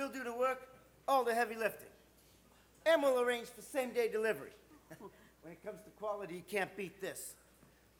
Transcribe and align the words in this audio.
We'll 0.00 0.08
do 0.08 0.24
the 0.24 0.32
work, 0.32 0.66
all 1.06 1.24
the 1.24 1.34
heavy 1.34 1.56
lifting. 1.56 1.90
And 2.86 3.02
we'll 3.02 3.20
arrange 3.20 3.48
for 3.48 3.60
same 3.60 3.90
day 3.90 4.08
delivery. 4.10 4.52
when 5.42 5.52
it 5.52 5.62
comes 5.62 5.82
to 5.82 5.90
quality, 5.90 6.36
you 6.36 6.42
can't 6.48 6.74
beat 6.74 7.02
this. 7.02 7.34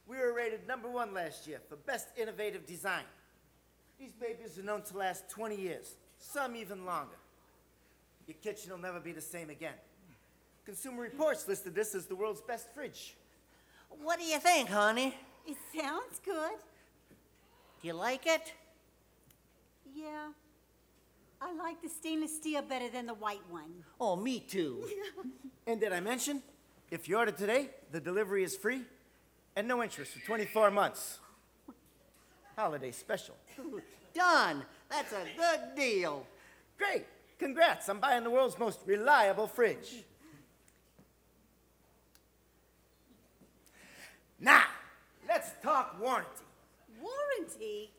We 0.08 0.16
were 0.16 0.32
rated 0.32 0.66
number 0.66 0.90
one 0.90 1.12
last 1.12 1.46
year 1.46 1.60
for 1.68 1.76
best 1.76 2.08
innovative 2.16 2.64
design. 2.64 3.02
These 3.98 4.12
babies 4.18 4.58
are 4.58 4.62
known 4.62 4.80
to 4.84 4.96
last 4.96 5.28
20 5.28 5.60
years, 5.60 5.96
some 6.18 6.56
even 6.56 6.86
longer. 6.86 7.18
Your 8.26 8.36
kitchen 8.42 8.70
will 8.70 8.78
never 8.78 8.98
be 8.98 9.12
the 9.12 9.20
same 9.20 9.50
again. 9.50 9.74
Consumer 10.64 11.02
Reports 11.02 11.46
listed 11.48 11.74
this 11.74 11.94
as 11.94 12.06
the 12.06 12.16
world's 12.16 12.40
best 12.40 12.72
fridge. 12.74 13.14
What 14.02 14.18
do 14.18 14.24
you 14.24 14.38
think, 14.38 14.70
honey? 14.70 15.14
It 15.46 15.58
sounds 15.78 16.18
good. 16.24 16.56
Do 17.82 17.88
you 17.88 17.92
like 17.92 18.26
it? 18.26 18.54
Yeah. 19.94 20.28
I 21.40 21.54
like 21.54 21.80
the 21.82 21.88
stainless 21.88 22.36
steel 22.36 22.62
better 22.62 22.88
than 22.90 23.06
the 23.06 23.14
white 23.14 23.42
one. 23.48 23.84
Oh, 24.00 24.16
me 24.16 24.40
too. 24.40 24.84
And 25.66 25.78
did 25.78 25.92
I 25.92 26.00
mention, 26.00 26.42
if 26.90 27.08
you 27.08 27.16
order 27.16 27.30
today, 27.30 27.70
the 27.92 28.00
delivery 28.00 28.42
is 28.42 28.56
free 28.56 28.82
and 29.54 29.68
no 29.68 29.84
interest 29.84 30.12
for 30.14 30.26
24 30.26 30.70
months. 30.72 31.20
Holiday 32.56 32.90
special. 32.90 33.36
Done. 34.14 34.64
That's 34.90 35.12
a 35.12 35.24
good 35.36 35.76
deal. 35.76 36.26
Great. 36.76 37.06
Congrats. 37.38 37.88
I'm 37.88 38.00
buying 38.00 38.24
the 38.24 38.30
world's 38.30 38.58
most 38.58 38.80
reliable 38.84 39.46
fridge. 39.46 40.02
Now, 44.40 44.64
let's 45.28 45.50
talk 45.62 46.00
warranty. 46.00 46.28
Warranty? 47.00 47.90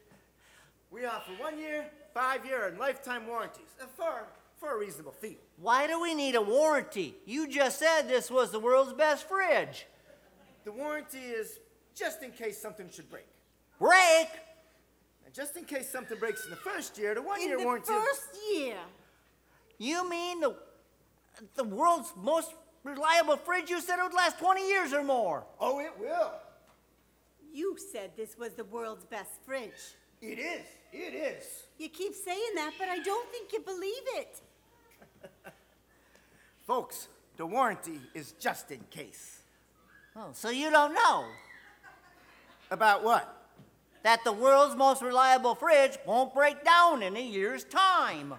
We 0.92 1.06
offer 1.06 1.32
one 1.40 1.58
year, 1.58 1.86
five 2.14 2.46
year, 2.46 2.68
and 2.68 2.78
lifetime 2.78 3.26
warranties 3.26 3.70
uh, 3.82 3.86
for, 3.96 4.28
for 4.58 4.76
a 4.76 4.78
reasonable 4.80 5.14
fee. 5.14 5.38
Why 5.58 5.88
do 5.88 6.02
we 6.02 6.14
need 6.14 6.36
a 6.36 6.42
warranty? 6.42 7.16
You 7.26 7.48
just 7.48 7.80
said 7.80 8.04
this 8.10 8.30
was 8.30 8.52
the 8.52 8.60
world's 8.60 8.94
best 8.94 9.28
fridge. 9.28 9.88
The 10.66 10.72
warranty 10.72 11.18
is 11.20 11.60
just 11.96 12.22
in 12.24 12.32
case 12.32 12.62
something 12.62 12.90
should 12.92 13.10
break. 13.10 13.26
Break? 13.80 14.28
And 15.26 15.34
just 15.34 15.56
in 15.56 15.64
case 15.64 15.90
something 15.90 16.20
breaks 16.20 16.44
in 16.44 16.52
the 16.52 16.58
first 16.58 16.98
year, 16.98 17.16
the 17.16 17.22
one 17.22 17.42
In 17.42 17.48
year 17.48 17.58
the 17.58 17.64
warranty. 17.64 17.88
first 17.88 18.38
year. 18.54 18.78
You 19.78 20.08
mean 20.10 20.42
the 20.42 20.56
the 21.56 21.64
world's 21.64 22.14
most 22.18 22.54
reliable 22.84 23.38
fridge 23.38 23.70
you 23.70 23.80
said 23.80 23.98
it 23.98 24.04
would 24.04 24.14
last 24.14 24.38
20 24.38 24.68
years 24.68 24.94
or 24.94 25.02
more? 25.04 25.46
Oh, 25.60 25.80
it 25.80 25.92
will. 25.98 26.34
You 27.54 27.78
said 27.92 28.12
this 28.18 28.38
was 28.38 28.54
the 28.54 28.66
world's 28.66 29.06
best 29.06 29.32
fridge. 29.46 29.96
It 30.22 30.38
is. 30.40 30.66
It 30.94 31.14
is. 31.14 31.46
You 31.78 31.90
keep 31.90 32.14
saying 32.14 32.52
that, 32.56 32.74
but 32.78 32.88
I 32.90 33.00
don't 33.00 33.30
think 33.32 33.52
you 33.54 33.60
believe 33.62 34.04
it. 34.16 34.42
Folks, 36.68 37.08
the 37.38 37.46
warranty 37.46 38.00
is 38.14 38.34
just 38.34 38.72
in 38.72 38.82
case. 38.92 39.42
Oh, 40.16 40.30
so 40.34 40.50
you 40.50 40.70
don't 40.70 40.94
know 40.94 41.26
About 42.70 43.04
what? 43.04 43.38
that 44.04 44.24
the 44.24 44.32
world's 44.32 44.76
most 44.76 45.02
reliable 45.04 45.54
fridge 45.54 45.98
won't 46.08 46.34
break 46.34 46.64
down 46.66 47.04
in 47.04 47.16
a 47.16 47.22
year's 47.22 47.64
time. 47.64 48.34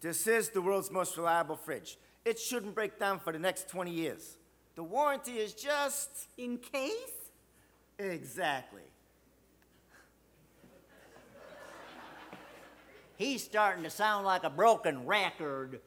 This 0.00 0.26
is 0.26 0.48
the 0.50 0.60
world's 0.60 0.90
most 0.90 1.16
reliable 1.16 1.56
fridge. 1.56 1.96
It 2.24 2.38
shouldn't 2.38 2.74
break 2.74 2.98
down 2.98 3.20
for 3.20 3.32
the 3.32 3.38
next 3.38 3.68
20 3.68 3.92
years. 3.92 4.36
The 4.74 4.82
warranty 4.82 5.38
is 5.38 5.54
just. 5.54 6.10
In 6.36 6.58
case? 6.58 6.92
Exactly. 7.98 8.82
He's 13.18 13.42
starting 13.42 13.82
to 13.82 13.90
sound 13.90 14.24
like 14.24 14.44
a 14.44 14.50
broken 14.50 15.04
record. 15.04 15.80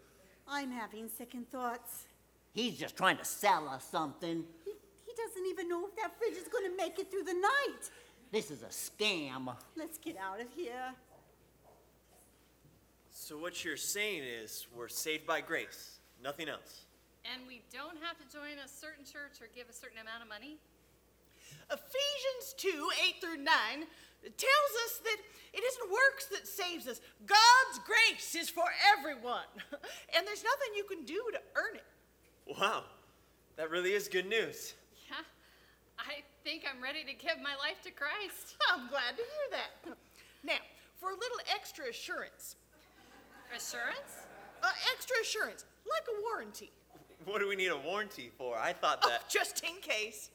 I'm 0.45 0.69
having 0.69 1.07
second 1.07 1.49
thoughts. 1.49 2.03
He's 2.51 2.77
just 2.77 2.97
trying 2.97 3.15
to 3.17 3.23
sell 3.23 3.69
us 3.69 3.87
something. 3.89 4.43
He, 4.65 4.71
he 4.71 5.13
doesn't 5.15 5.45
even 5.47 5.69
know 5.69 5.87
if 5.87 5.95
that 5.95 6.17
fridge 6.17 6.35
is 6.35 6.49
going 6.49 6.69
to 6.69 6.75
make 6.75 6.99
it 6.99 7.09
through 7.09 7.23
the 7.23 7.33
night. 7.33 7.89
This 8.33 8.51
is 8.51 8.63
a 8.63 8.65
scam. 8.65 9.55
Let's 9.77 9.97
get 9.97 10.17
out 10.17 10.41
of 10.41 10.47
here. 10.53 10.93
So 13.13 13.37
what 13.37 13.63
you're 13.63 13.77
saying 13.77 14.23
is 14.23 14.67
we're 14.75 14.89
saved 14.89 15.25
by 15.25 15.39
grace, 15.39 15.99
nothing 16.21 16.49
else. 16.49 16.81
And 17.33 17.47
we 17.47 17.61
don't 17.71 17.95
have 18.01 18.17
to 18.17 18.25
join 18.29 18.59
a 18.63 18.67
certain 18.67 19.05
church 19.05 19.39
or 19.39 19.47
give 19.55 19.69
a 19.69 19.73
certain 19.73 19.99
amount 19.99 20.21
of 20.21 20.27
money? 20.27 20.57
Ephesians 21.71 22.55
2 22.57 22.89
8 23.07 23.21
through 23.21 23.37
9 23.37 23.47
tells 24.23 24.73
us 24.85 24.99
that 25.03 25.17
it 25.53 25.63
isn't 25.63 25.89
works 25.91 26.25
that 26.27 26.47
saves 26.47 26.87
us. 26.87 27.01
God's 27.25 27.79
grace 27.85 28.35
is 28.35 28.49
for 28.49 28.65
everyone. 28.97 29.45
And 30.15 30.27
there's 30.27 30.43
nothing 30.43 30.75
you 30.75 30.83
can 30.83 31.03
do 31.05 31.21
to 31.33 31.39
earn 31.55 31.75
it. 31.75 31.85
Wow, 32.59 32.83
that 33.55 33.69
really 33.71 33.93
is 33.93 34.07
good 34.09 34.27
news. 34.27 34.73
Yeah, 35.09 35.15
I 35.97 36.21
think 36.43 36.63
I'm 36.69 36.81
ready 36.83 37.03
to 37.03 37.13
give 37.13 37.37
my 37.41 37.55
life 37.55 37.81
to 37.83 37.91
Christ. 37.91 38.57
I'm 38.71 38.87
glad 38.89 39.11
to 39.15 39.23
hear 39.23 39.47
that. 39.51 39.97
Now, 40.43 40.59
for 40.99 41.09
a 41.11 41.13
little 41.13 41.37
extra 41.55 41.87
assurance, 41.89 42.55
Assurance? 43.55 44.27
uh, 44.63 44.69
extra 44.93 45.15
assurance, 45.21 45.65
like 45.89 46.03
a 46.17 46.21
warranty. 46.21 46.71
What 47.25 47.39
do 47.39 47.47
we 47.47 47.55
need 47.55 47.67
a 47.67 47.77
warranty 47.77 48.31
for? 48.37 48.57
I 48.57 48.73
thought 48.73 48.99
Oh, 49.03 49.09
that. 49.09 49.29
just 49.29 49.63
in 49.63 49.75
case. 49.81 50.29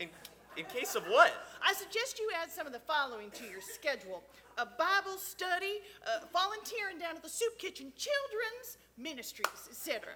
In, 0.00 0.08
in 0.56 0.64
case 0.66 0.94
of 0.94 1.04
what? 1.04 1.32
I 1.64 1.72
suggest 1.74 2.18
you 2.18 2.30
add 2.42 2.50
some 2.50 2.66
of 2.66 2.72
the 2.72 2.80
following 2.80 3.30
to 3.32 3.44
your 3.44 3.60
schedule 3.60 4.22
a 4.58 4.66
Bible 4.66 5.16
study, 5.16 5.80
uh, 6.06 6.26
volunteering 6.30 6.98
down 6.98 7.16
at 7.16 7.22
the 7.22 7.28
soup 7.28 7.58
kitchen, 7.58 7.90
children's 7.96 8.76
ministries, 8.98 9.68
etc. 9.70 10.12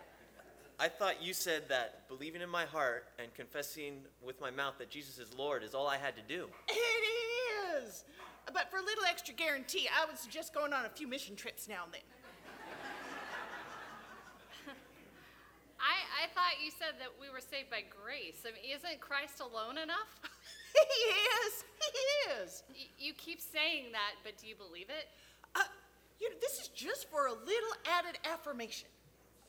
I 0.79 0.89
thought 0.89 1.23
you 1.23 1.33
said 1.33 1.63
that 1.71 2.07
believing 2.07 2.43
in 2.43 2.51
my 2.51 2.67
heart 2.67 3.07
and 3.19 3.33
confessing 3.33 4.03
with 4.23 4.39
my 4.41 4.51
mouth 4.51 4.75
that 4.79 4.91
Jesus 4.91 5.19
is 5.19 5.33
Lord 5.33 5.63
is 5.63 5.75
all 5.75 5.89
I 5.89 5.97
had 5.97 6.15
to 6.17 6.23
do. 6.29 6.49
It 6.69 7.83
is. 7.83 8.05
But 8.53 8.71
for 8.71 8.77
a 8.77 8.83
little 8.83 9.05
extra 9.05 9.35
guarantee, 9.35 9.89
I 9.89 10.05
would 10.05 10.19
suggest 10.19 10.53
going 10.53 10.75
on 10.75 10.85
a 10.85 10.91
few 10.91 11.09
mission 11.09 11.35
trips 11.35 11.67
now 11.67 11.85
and 11.85 11.95
then. 11.95 12.03
I, 15.81 16.25
I 16.25 16.29
thought 16.35 16.56
you 16.67 16.73
said 16.75 16.99
that 16.99 17.15
we 17.23 17.31
were 17.31 17.39
saved 17.39 17.71
by 17.71 17.87
grace. 17.87 18.43
I 18.43 18.51
mean, 18.51 18.75
isn't 18.75 18.99
Christ 18.99 19.39
alone 19.39 19.79
enough? 19.79 20.11
he 20.75 21.07
is. 21.47 21.53
He 21.79 22.43
is. 22.43 22.63
Y- 22.69 22.91
you 22.99 23.13
keep 23.15 23.41
saying 23.41 23.93
that, 23.93 24.19
but 24.25 24.37
do 24.37 24.49
you 24.51 24.57
believe 24.57 24.91
it? 24.91 25.07
Uh, 25.55 25.63
you 26.19 26.29
know, 26.29 26.35
this 26.43 26.59
is 26.59 26.67
just 26.75 27.09
for 27.09 27.27
a 27.27 27.33
little 27.33 27.75
added 27.87 28.19
affirmation. 28.27 28.89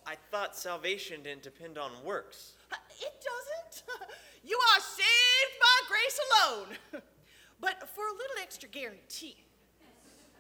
I 0.05 0.13
thought 0.29 0.55
salvation 0.55 1.23
didn't 1.23 1.41
depend 1.41 1.79
on 1.79 1.89
works. 2.05 2.53
Uh, 2.71 2.75
It 3.01 3.13
doesn't. 3.17 3.83
You 4.43 4.57
are 4.75 4.79
saved 4.79 5.55
by 5.59 5.77
grace 5.89 6.19
alone. 6.29 7.01
But 7.59 7.89
for 7.89 8.05
a 8.07 8.11
little 8.11 8.37
extra 8.41 8.69
guarantee. 8.69 9.35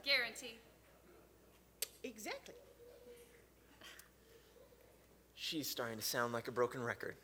Guarantee. 0.05 0.59
Exactly. 2.03 2.53
She's 5.49 5.69
starting 5.69 5.97
to 5.97 6.03
sound 6.03 6.33
like 6.33 6.49
a 6.49 6.51
broken 6.51 6.83
record. 6.83 7.15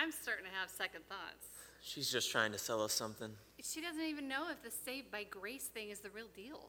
I'm 0.00 0.12
starting 0.12 0.44
to 0.44 0.50
have 0.52 0.70
second 0.70 1.00
thoughts. 1.08 1.48
She's 1.82 2.08
just 2.08 2.30
trying 2.30 2.52
to 2.52 2.58
sell 2.58 2.80
us 2.80 2.92
something. 2.92 3.28
She 3.60 3.80
doesn't 3.80 4.04
even 4.04 4.28
know 4.28 4.44
if 4.52 4.62
the 4.62 4.70
saved 4.70 5.10
by 5.10 5.24
grace 5.24 5.64
thing 5.64 5.90
is 5.90 5.98
the 5.98 6.10
real 6.10 6.28
deal. 6.36 6.68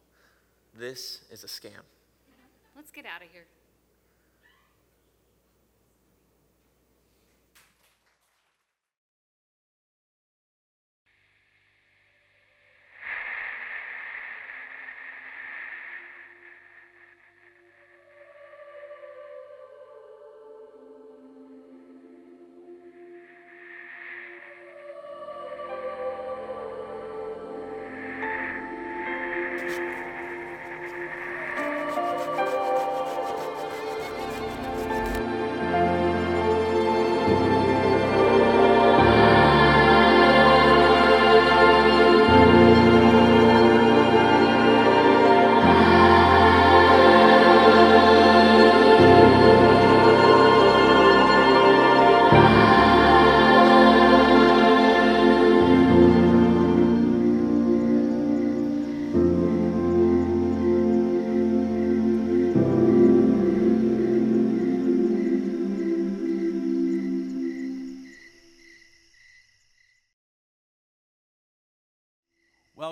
This 0.73 1.21
is 1.29 1.43
a 1.43 1.47
scam. 1.47 1.85
Let's 2.75 2.89
get 2.89 3.05
out 3.05 3.21
of 3.21 3.29
here. 3.31 3.45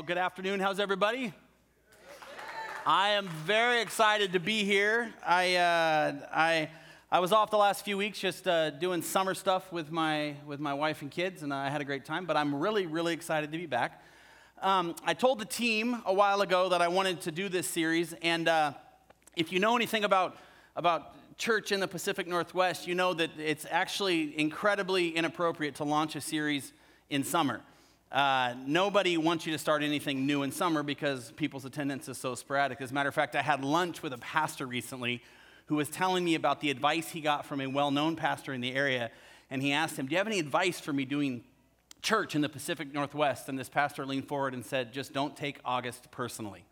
Good 0.10 0.18
afternoon. 0.18 0.60
How's 0.60 0.80
everybody? 0.80 1.32
I 2.84 3.10
am 3.10 3.28
very 3.46 3.80
excited 3.80 4.34
to 4.34 4.40
be 4.40 4.64
here. 4.64 5.14
I, 5.24 5.56
uh, 5.58 6.14
I, 6.34 6.70
I 7.12 7.20
was 7.20 7.32
off 7.32 7.52
the 7.52 7.60
last 7.60 7.86
few 7.86 7.96
weeks 7.96 8.18
just 8.18 8.48
uh, 8.48 8.72
doing 8.72 9.04
summer 9.04 9.36
stuff 9.36 9.72
with 9.72 9.92
my, 9.92 10.34
with 10.48 10.60
my 10.60 10.74
wife 10.74 11.04
and 11.04 11.12
kids, 11.12 11.44
and 11.44 11.54
I 11.54 11.70
had 11.70 11.80
a 11.80 11.84
great 11.86 12.06
time, 12.06 12.26
but 12.26 12.38
I'm 12.38 12.56
really, 12.56 12.88
really 12.88 13.14
excited 13.14 13.52
to 13.52 13.58
be 13.60 13.68
back. 13.68 14.02
Um, 14.64 14.96
I 15.06 15.14
told 15.14 15.38
the 15.38 15.46
team 15.46 16.02
a 16.08 16.14
while 16.14 16.42
ago 16.42 16.70
that 16.70 16.82
I 16.82 16.88
wanted 16.88 17.22
to 17.22 17.32
do 17.32 17.48
this 17.48 17.68
series, 17.68 18.14
and 18.24 18.48
uh, 18.48 18.74
if 19.36 19.52
you 19.52 19.60
know 19.60 19.76
anything 19.76 20.06
about, 20.06 20.38
about 20.76 21.38
church 21.38 21.72
in 21.72 21.80
the 21.80 21.88
Pacific 21.88 22.26
Northwest, 22.26 22.88
you 22.88 22.96
know 22.96 23.14
that 23.14 23.30
it's 23.38 23.68
actually 23.70 24.40
incredibly 24.40 25.10
inappropriate 25.10 25.76
to 25.76 25.84
launch 25.84 26.16
a 26.16 26.22
series 26.22 26.74
in 27.12 27.24
summer. 27.24 27.62
Uh, 28.12 28.56
nobody 28.66 29.18
wants 29.18 29.46
you 29.46 29.52
to 29.52 29.60
start 29.60 29.84
anything 29.84 30.26
new 30.26 30.42
in 30.42 30.52
summer 30.52 30.82
because 30.82 31.32
people's 31.34 31.64
attendance 31.64 32.10
is 32.10 32.18
so 32.18 32.34
sporadic. 32.34 32.82
As 32.82 32.90
a 32.90 32.94
matter 32.94 33.10
of 33.10 33.14
fact, 33.14 33.36
I 33.36 33.44
had 33.44 33.64
lunch 33.64 34.02
with 34.02 34.14
a 34.14 34.18
pastor 34.18 34.66
recently 34.66 35.22
who 35.68 35.76
was 35.76 35.90
telling 35.90 36.26
me 36.26 36.34
about 36.34 36.60
the 36.60 36.72
advice 36.72 37.10
he 37.10 37.22
got 37.22 37.46
from 37.46 37.62
a 37.62 37.68
well 37.68 37.92
known 37.92 38.16
pastor 38.16 38.52
in 38.52 38.62
the 38.62 38.74
area. 38.74 39.12
And 39.52 39.62
he 39.62 39.72
asked 39.72 39.98
him, 39.98 40.08
Do 40.08 40.14
you 40.14 40.18
have 40.18 40.26
any 40.26 40.40
advice 40.40 40.80
for 40.80 40.92
me 40.92 41.06
doing 41.06 41.44
church 42.02 42.34
in 42.34 42.42
the 42.42 42.50
Pacific 42.50 42.92
Northwest? 42.92 43.48
And 43.48 43.60
this 43.60 43.70
pastor 43.70 44.08
leaned 44.08 44.28
forward 44.28 44.56
and 44.56 44.66
said, 44.66 44.92
Just 44.92 45.14
don't 45.14 45.38
take 45.38 45.60
August 45.64 46.10
personally. 46.10 46.64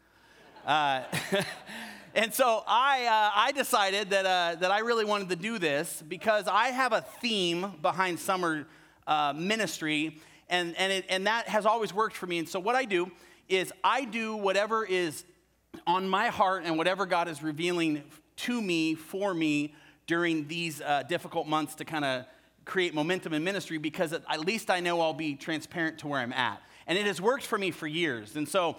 Uh, 0.66 1.04
and 2.16 2.34
so 2.34 2.64
I, 2.68 3.06
uh, 3.06 3.32
I 3.36 3.52
decided 3.52 4.10
that, 4.10 4.26
uh, 4.26 4.56
that 4.60 4.72
I 4.72 4.80
really 4.80 5.06
wanted 5.06 5.30
to 5.30 5.36
do 5.36 5.60
this 5.60 6.02
because 6.08 6.48
I 6.48 6.70
have 6.70 6.94
a 6.94 7.02
theme 7.22 7.74
behind 7.84 8.20
summer 8.20 8.66
uh, 9.06 9.34
ministry 9.38 10.20
and, 10.50 10.76
and, 10.78 10.92
it, 10.92 11.06
and 11.10 11.28
that 11.28 11.48
has 11.48 11.66
always 11.66 11.94
worked 11.94 12.16
for 12.16 12.28
me. 12.28 12.40
And 12.40 12.48
so, 12.48 12.60
what 12.60 12.76
I 12.76 12.86
do 12.86 13.12
is 13.50 13.72
I 13.84 14.06
do 14.06 14.36
whatever 14.36 14.86
is 14.86 15.24
on 15.86 16.08
my 16.08 16.28
heart 16.28 16.64
and 16.66 16.78
whatever 16.78 17.06
God 17.06 17.28
is 17.28 17.44
revealing 17.44 18.04
to 18.38 18.62
me, 18.62 18.96
for 18.96 19.34
me, 19.34 19.74
during 20.06 20.48
these 20.48 20.82
uh, 20.82 21.04
difficult 21.04 21.48
months 21.48 21.76
to 21.76 21.86
kind 21.86 22.06
of 22.06 22.26
create 22.66 22.94
momentum 22.94 23.34
in 23.34 23.44
ministry 23.44 23.78
because 23.78 24.14
at 24.14 24.40
least 24.40 24.70
I 24.70 24.80
know 24.80 25.02
I'll 25.02 25.14
be 25.14 25.36
transparent 25.36 26.00
to 26.00 26.08
where 26.08 26.20
I'm 26.20 26.34
at. 26.34 26.62
And 26.86 26.98
it 26.98 27.06
has 27.06 27.22
worked 27.22 27.46
for 27.46 27.58
me 27.58 27.72
for 27.72 27.88
years. 27.88 28.36
And 28.36 28.48
so, 28.48 28.78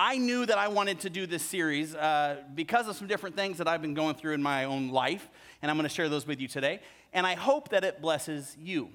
I 0.00 0.16
knew 0.16 0.46
that 0.46 0.58
I 0.58 0.68
wanted 0.68 1.00
to 1.00 1.10
do 1.10 1.26
this 1.26 1.42
series 1.42 1.92
uh, 1.92 2.36
because 2.54 2.86
of 2.86 2.94
some 2.94 3.08
different 3.08 3.34
things 3.34 3.58
that 3.58 3.66
I've 3.66 3.82
been 3.82 3.94
going 3.94 4.14
through 4.14 4.34
in 4.34 4.42
my 4.42 4.64
own 4.64 4.90
life, 4.90 5.28
and 5.60 5.68
I'm 5.68 5.76
going 5.76 5.88
to 5.88 5.94
share 5.94 6.08
those 6.08 6.24
with 6.24 6.40
you 6.40 6.46
today. 6.46 6.78
And 7.12 7.26
I 7.26 7.34
hope 7.34 7.70
that 7.70 7.82
it 7.82 8.00
blesses 8.00 8.56
you. 8.60 8.90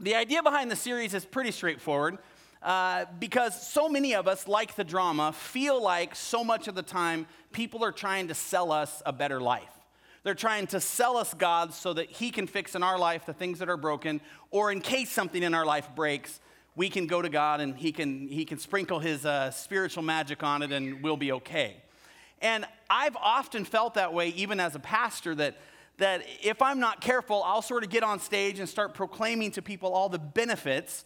The 0.00 0.14
idea 0.14 0.42
behind 0.42 0.70
the 0.70 0.76
series 0.76 1.14
is 1.14 1.24
pretty 1.24 1.52
straightforward 1.52 2.18
uh, 2.62 3.04
because 3.18 3.68
so 3.68 3.88
many 3.88 4.14
of 4.14 4.26
us, 4.26 4.48
like 4.48 4.74
the 4.74 4.84
drama, 4.84 5.32
feel 5.32 5.80
like 5.82 6.16
so 6.16 6.42
much 6.42 6.66
of 6.66 6.74
the 6.74 6.82
time 6.82 7.26
people 7.52 7.84
are 7.84 7.92
trying 7.92 8.28
to 8.28 8.34
sell 8.34 8.72
us 8.72 9.02
a 9.04 9.12
better 9.12 9.40
life. 9.40 9.68
They're 10.24 10.34
trying 10.34 10.68
to 10.68 10.80
sell 10.80 11.16
us 11.16 11.34
God 11.34 11.74
so 11.74 11.92
that 11.92 12.10
He 12.10 12.30
can 12.30 12.46
fix 12.46 12.74
in 12.74 12.82
our 12.82 12.98
life 12.98 13.26
the 13.26 13.32
things 13.32 13.58
that 13.58 13.68
are 13.68 13.76
broken, 13.76 14.20
or 14.50 14.72
in 14.72 14.80
case 14.80 15.10
something 15.10 15.42
in 15.42 15.54
our 15.54 15.66
life 15.66 15.88
breaks, 15.94 16.40
we 16.74 16.88
can 16.88 17.06
go 17.06 17.20
to 17.20 17.28
God 17.28 17.60
and 17.60 17.76
He 17.76 17.92
can, 17.92 18.28
he 18.28 18.44
can 18.44 18.58
sprinkle 18.58 18.98
His 18.98 19.26
uh, 19.26 19.50
spiritual 19.50 20.02
magic 20.02 20.42
on 20.42 20.62
it 20.62 20.72
and 20.72 21.02
we'll 21.02 21.16
be 21.16 21.32
okay. 21.32 21.76
And 22.40 22.64
I've 22.88 23.16
often 23.16 23.64
felt 23.64 23.94
that 23.94 24.12
way, 24.14 24.28
even 24.30 24.58
as 24.58 24.74
a 24.74 24.80
pastor, 24.80 25.34
that 25.36 25.56
that 25.98 26.22
if 26.42 26.62
I'm 26.62 26.80
not 26.80 27.00
careful, 27.00 27.42
I'll 27.44 27.62
sort 27.62 27.84
of 27.84 27.90
get 27.90 28.02
on 28.02 28.18
stage 28.18 28.58
and 28.58 28.68
start 28.68 28.94
proclaiming 28.94 29.50
to 29.52 29.62
people 29.62 29.92
all 29.92 30.08
the 30.08 30.18
benefits 30.18 31.04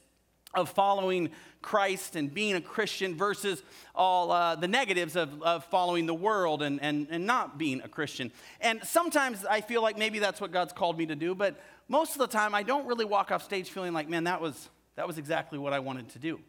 of 0.54 0.70
following 0.70 1.30
Christ 1.60 2.16
and 2.16 2.32
being 2.32 2.54
a 2.54 2.60
Christian 2.60 3.14
versus 3.14 3.62
all 3.94 4.30
uh, 4.30 4.56
the 4.56 4.68
negatives 4.68 5.16
of, 5.16 5.42
of 5.42 5.64
following 5.66 6.06
the 6.06 6.14
world 6.14 6.62
and, 6.62 6.80
and, 6.80 7.08
and 7.10 7.26
not 7.26 7.58
being 7.58 7.82
a 7.82 7.88
Christian. 7.88 8.32
And 8.60 8.82
sometimes 8.84 9.44
I 9.44 9.60
feel 9.60 9.82
like 9.82 9.98
maybe 9.98 10.18
that's 10.18 10.40
what 10.40 10.52
God's 10.52 10.72
called 10.72 10.96
me 10.96 11.06
to 11.06 11.16
do, 11.16 11.34
but 11.34 11.60
most 11.88 12.12
of 12.12 12.18
the 12.18 12.26
time 12.26 12.54
I 12.54 12.62
don't 12.62 12.86
really 12.86 13.04
walk 13.04 13.30
off 13.30 13.44
stage 13.44 13.68
feeling 13.70 13.92
like, 13.92 14.08
man, 14.08 14.24
that 14.24 14.40
was, 14.40 14.70
that 14.94 15.06
was 15.06 15.18
exactly 15.18 15.58
what 15.58 15.72
I 15.72 15.80
wanted 15.80 16.08
to 16.10 16.18
do. 16.18 16.40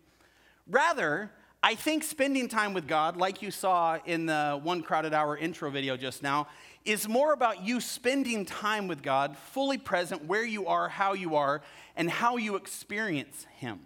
Rather, 0.68 1.32
I 1.64 1.76
think 1.76 2.04
spending 2.04 2.48
time 2.48 2.74
with 2.74 2.88
God, 2.88 3.18
like 3.18 3.42
you 3.42 3.52
saw 3.52 3.98
in 4.06 4.28
the 4.28 4.60
One 4.62 4.84
Crowded 4.84 5.14
Hour 5.14 5.36
intro 5.36 5.70
video 5.70 5.98
just 5.98 6.22
now, 6.22 6.48
is 6.88 7.08
more 7.08 7.34
about 7.34 7.66
you 7.66 7.82
spending 7.82 8.46
time 8.46 8.88
with 8.88 9.04
God, 9.04 9.38
fully 9.38 9.78
present 9.78 10.26
where 10.26 10.46
you 10.46 10.68
are, 10.68 10.88
how 10.88 11.14
you 11.14 11.36
are, 11.36 11.62
and 11.98 12.10
how 12.10 12.38
you 12.38 12.56
experience 12.56 13.46
Him. 13.58 13.82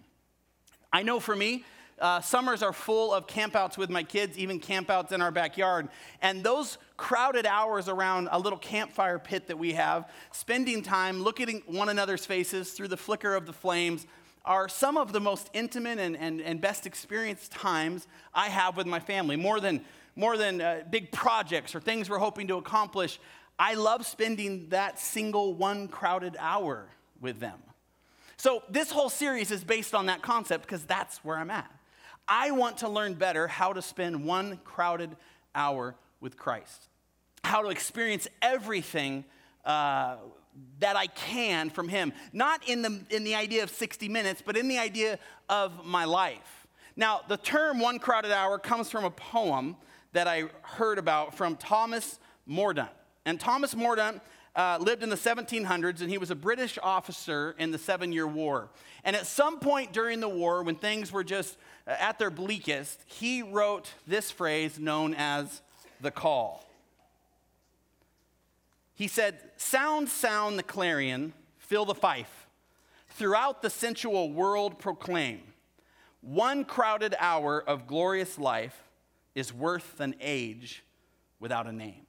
I 0.92 1.02
know 1.02 1.18
for 1.18 1.34
me, 1.34 1.64
uh, 1.98 2.20
summers 2.20 2.62
are 2.62 2.72
full 2.72 3.12
of 3.12 3.26
campouts 3.26 3.76
with 3.76 3.90
my 3.90 4.02
kids, 4.02 4.38
even 4.38 4.60
campouts 4.60 5.10
in 5.12 5.20
our 5.20 5.30
backyard. 5.30 5.88
And 6.20 6.44
those 6.44 6.78
crowded 6.96 7.44
hours 7.44 7.88
around 7.88 8.28
a 8.30 8.38
little 8.38 8.58
campfire 8.58 9.18
pit 9.18 9.48
that 9.48 9.58
we 9.58 9.72
have, 9.72 10.08
spending 10.30 10.82
time 10.82 11.22
looking 11.22 11.48
at 11.48 11.68
one 11.68 11.88
another's 11.88 12.24
faces 12.24 12.72
through 12.72 12.88
the 12.88 12.96
flicker 12.96 13.34
of 13.34 13.46
the 13.46 13.52
flames, 13.52 14.06
are 14.44 14.68
some 14.68 14.96
of 14.96 15.12
the 15.12 15.20
most 15.20 15.50
intimate 15.52 15.98
and, 15.98 16.16
and, 16.16 16.40
and 16.40 16.60
best 16.60 16.86
experienced 16.86 17.52
times 17.52 18.06
I 18.34 18.48
have 18.48 18.76
with 18.76 18.86
my 18.86 19.00
family. 19.00 19.36
More 19.36 19.60
than 19.60 19.84
more 20.16 20.36
than 20.36 20.60
uh, 20.60 20.82
big 20.90 21.10
projects 21.12 21.74
or 21.74 21.80
things 21.80 22.08
we're 22.10 22.18
hoping 22.18 22.48
to 22.48 22.56
accomplish. 22.56 23.18
I 23.58 23.74
love 23.74 24.06
spending 24.06 24.68
that 24.70 24.98
single 24.98 25.54
one 25.54 25.88
crowded 25.88 26.36
hour 26.38 26.88
with 27.20 27.40
them. 27.40 27.58
So, 28.36 28.62
this 28.68 28.90
whole 28.90 29.08
series 29.08 29.50
is 29.50 29.62
based 29.62 29.94
on 29.94 30.06
that 30.06 30.20
concept 30.20 30.64
because 30.64 30.84
that's 30.84 31.18
where 31.18 31.36
I'm 31.36 31.50
at. 31.50 31.70
I 32.26 32.50
want 32.50 32.78
to 32.78 32.88
learn 32.88 33.14
better 33.14 33.46
how 33.46 33.72
to 33.72 33.82
spend 33.82 34.24
one 34.24 34.58
crowded 34.64 35.16
hour 35.54 35.94
with 36.20 36.36
Christ, 36.36 36.88
how 37.44 37.62
to 37.62 37.68
experience 37.68 38.26
everything 38.40 39.24
uh, 39.64 40.16
that 40.80 40.96
I 40.96 41.06
can 41.06 41.70
from 41.70 41.88
Him. 41.88 42.12
Not 42.32 42.68
in 42.68 42.82
the, 42.82 43.04
in 43.10 43.24
the 43.24 43.34
idea 43.34 43.62
of 43.62 43.70
60 43.70 44.08
minutes, 44.08 44.42
but 44.44 44.56
in 44.56 44.68
the 44.68 44.78
idea 44.78 45.18
of 45.48 45.84
my 45.84 46.04
life. 46.04 46.66
Now, 46.96 47.20
the 47.28 47.36
term 47.36 47.80
one 47.80 47.98
crowded 47.98 48.32
hour 48.32 48.58
comes 48.58 48.90
from 48.90 49.04
a 49.04 49.10
poem 49.10 49.76
that 50.12 50.28
I 50.28 50.44
heard 50.62 50.98
about 50.98 51.34
from 51.34 51.56
Thomas 51.56 52.18
Mordaunt. 52.48 52.90
And 53.24 53.38
Thomas 53.38 53.74
Mordaunt 53.74 54.20
uh, 54.54 54.78
lived 54.80 55.02
in 55.02 55.08
the 55.08 55.16
1700s, 55.16 56.00
and 56.00 56.10
he 56.10 56.18
was 56.18 56.30
a 56.30 56.34
British 56.34 56.78
officer 56.82 57.54
in 57.58 57.70
the 57.70 57.78
Seven 57.78 58.12
Year 58.12 58.26
War. 58.26 58.68
And 59.04 59.16
at 59.16 59.26
some 59.26 59.58
point 59.58 59.92
during 59.92 60.20
the 60.20 60.28
war, 60.28 60.62
when 60.62 60.76
things 60.76 61.12
were 61.12 61.24
just 61.24 61.56
uh, 61.86 61.94
at 61.98 62.18
their 62.18 62.30
bleakest, 62.30 63.00
he 63.06 63.42
wrote 63.42 63.90
this 64.06 64.30
phrase 64.30 64.78
known 64.78 65.14
as 65.14 65.62
the 66.00 66.10
call. 66.10 66.68
He 68.94 69.08
said, 69.08 69.38
Sound, 69.56 70.08
sound 70.08 70.58
the 70.58 70.62
clarion, 70.62 71.32
fill 71.58 71.86
the 71.86 71.94
fife, 71.94 72.46
throughout 73.08 73.62
the 73.62 73.70
sensual 73.70 74.32
world 74.32 74.78
proclaim. 74.78 75.40
One 76.20 76.64
crowded 76.64 77.14
hour 77.18 77.60
of 77.60 77.86
glorious 77.86 78.38
life 78.38 78.80
is 79.34 79.52
worth 79.52 80.00
an 80.00 80.14
age 80.20 80.84
without 81.40 81.66
a 81.66 81.72
name. 81.72 82.06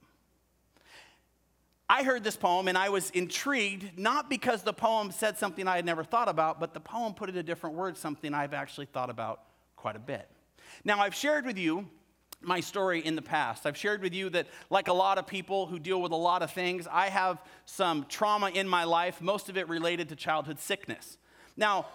I 1.88 2.02
heard 2.02 2.24
this 2.24 2.36
poem 2.36 2.68
and 2.68 2.78
I 2.78 2.88
was 2.88 3.10
intrigued, 3.10 3.98
not 3.98 4.30
because 4.30 4.62
the 4.62 4.72
poem 4.72 5.10
said 5.10 5.38
something 5.38 5.68
I 5.68 5.76
had 5.76 5.84
never 5.84 6.02
thought 6.02 6.28
about, 6.28 6.58
but 6.58 6.72
the 6.72 6.80
poem 6.80 7.14
put 7.14 7.28
it 7.28 7.34
in 7.34 7.38
a 7.38 7.42
different 7.42 7.76
word, 7.76 7.96
something 7.96 8.32
I've 8.32 8.54
actually 8.54 8.86
thought 8.86 9.10
about 9.10 9.42
quite 9.76 9.96
a 9.96 10.00
bit. 10.00 10.28
Now, 10.84 11.00
I've 11.00 11.14
shared 11.14 11.44
with 11.44 11.58
you 11.58 11.86
my 12.40 12.60
story 12.60 13.00
in 13.00 13.16
the 13.16 13.22
past. 13.22 13.66
I've 13.66 13.76
shared 13.76 14.02
with 14.02 14.14
you 14.14 14.30
that, 14.30 14.46
like 14.70 14.88
a 14.88 14.92
lot 14.92 15.18
of 15.18 15.26
people 15.26 15.66
who 15.66 15.78
deal 15.78 16.00
with 16.00 16.12
a 16.12 16.16
lot 16.16 16.42
of 16.42 16.50
things, 16.50 16.86
I 16.90 17.08
have 17.08 17.38
some 17.64 18.06
trauma 18.08 18.50
in 18.50 18.68
my 18.68 18.84
life, 18.84 19.20
most 19.20 19.48
of 19.48 19.56
it 19.56 19.68
related 19.68 20.08
to 20.10 20.16
childhood 20.16 20.58
sickness. 20.58 21.18
Now, 21.56 21.86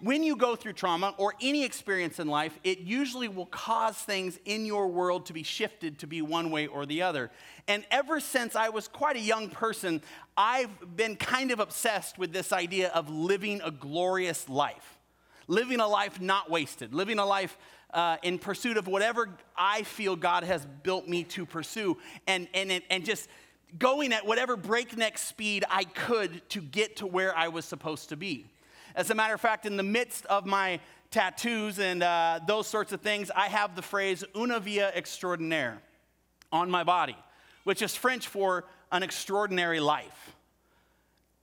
when 0.00 0.22
you 0.22 0.36
go 0.36 0.54
through 0.54 0.74
trauma 0.74 1.14
or 1.16 1.34
any 1.40 1.64
experience 1.64 2.20
in 2.20 2.28
life, 2.28 2.56
it 2.62 2.78
usually 2.78 3.26
will 3.26 3.46
cause 3.46 3.96
things 3.96 4.38
in 4.44 4.64
your 4.64 4.86
world 4.86 5.26
to 5.26 5.32
be 5.32 5.42
shifted 5.42 5.98
to 5.98 6.06
be 6.06 6.22
one 6.22 6.50
way 6.50 6.68
or 6.68 6.86
the 6.86 7.02
other. 7.02 7.30
And 7.66 7.84
ever 7.90 8.20
since 8.20 8.54
I 8.54 8.68
was 8.68 8.86
quite 8.86 9.16
a 9.16 9.20
young 9.20 9.50
person, 9.50 10.00
I've 10.36 10.96
been 10.96 11.16
kind 11.16 11.50
of 11.50 11.58
obsessed 11.58 12.16
with 12.16 12.32
this 12.32 12.52
idea 12.52 12.90
of 12.90 13.10
living 13.10 13.60
a 13.64 13.72
glorious 13.72 14.48
life, 14.48 14.98
living 15.48 15.80
a 15.80 15.88
life 15.88 16.20
not 16.20 16.48
wasted, 16.48 16.94
living 16.94 17.18
a 17.18 17.26
life 17.26 17.58
uh, 17.92 18.18
in 18.22 18.38
pursuit 18.38 18.76
of 18.76 18.86
whatever 18.86 19.30
I 19.56 19.82
feel 19.82 20.14
God 20.14 20.44
has 20.44 20.64
built 20.84 21.08
me 21.08 21.24
to 21.24 21.44
pursue, 21.44 21.96
and, 22.26 22.46
and, 22.54 22.82
and 22.88 23.04
just 23.04 23.28
going 23.78 24.12
at 24.12 24.24
whatever 24.24 24.56
breakneck 24.56 25.18
speed 25.18 25.64
I 25.68 25.84
could 25.84 26.48
to 26.50 26.60
get 26.60 26.96
to 26.96 27.06
where 27.06 27.36
I 27.36 27.48
was 27.48 27.64
supposed 27.64 28.10
to 28.10 28.16
be. 28.16 28.46
As 28.98 29.10
a 29.10 29.14
matter 29.14 29.32
of 29.32 29.40
fact, 29.40 29.64
in 29.64 29.76
the 29.76 29.84
midst 29.84 30.26
of 30.26 30.44
my 30.44 30.80
tattoos 31.12 31.78
and 31.78 32.02
uh, 32.02 32.40
those 32.48 32.66
sorts 32.66 32.92
of 32.92 33.00
things, 33.00 33.30
I 33.32 33.46
have 33.46 33.76
the 33.76 33.80
phrase 33.80 34.24
una 34.34 34.58
via 34.58 34.88
extraordinaire 34.88 35.80
on 36.50 36.68
my 36.68 36.82
body, 36.82 37.16
which 37.62 37.80
is 37.80 37.94
French 37.94 38.26
for 38.26 38.64
an 38.90 39.04
extraordinary 39.04 39.78
life. 39.78 40.34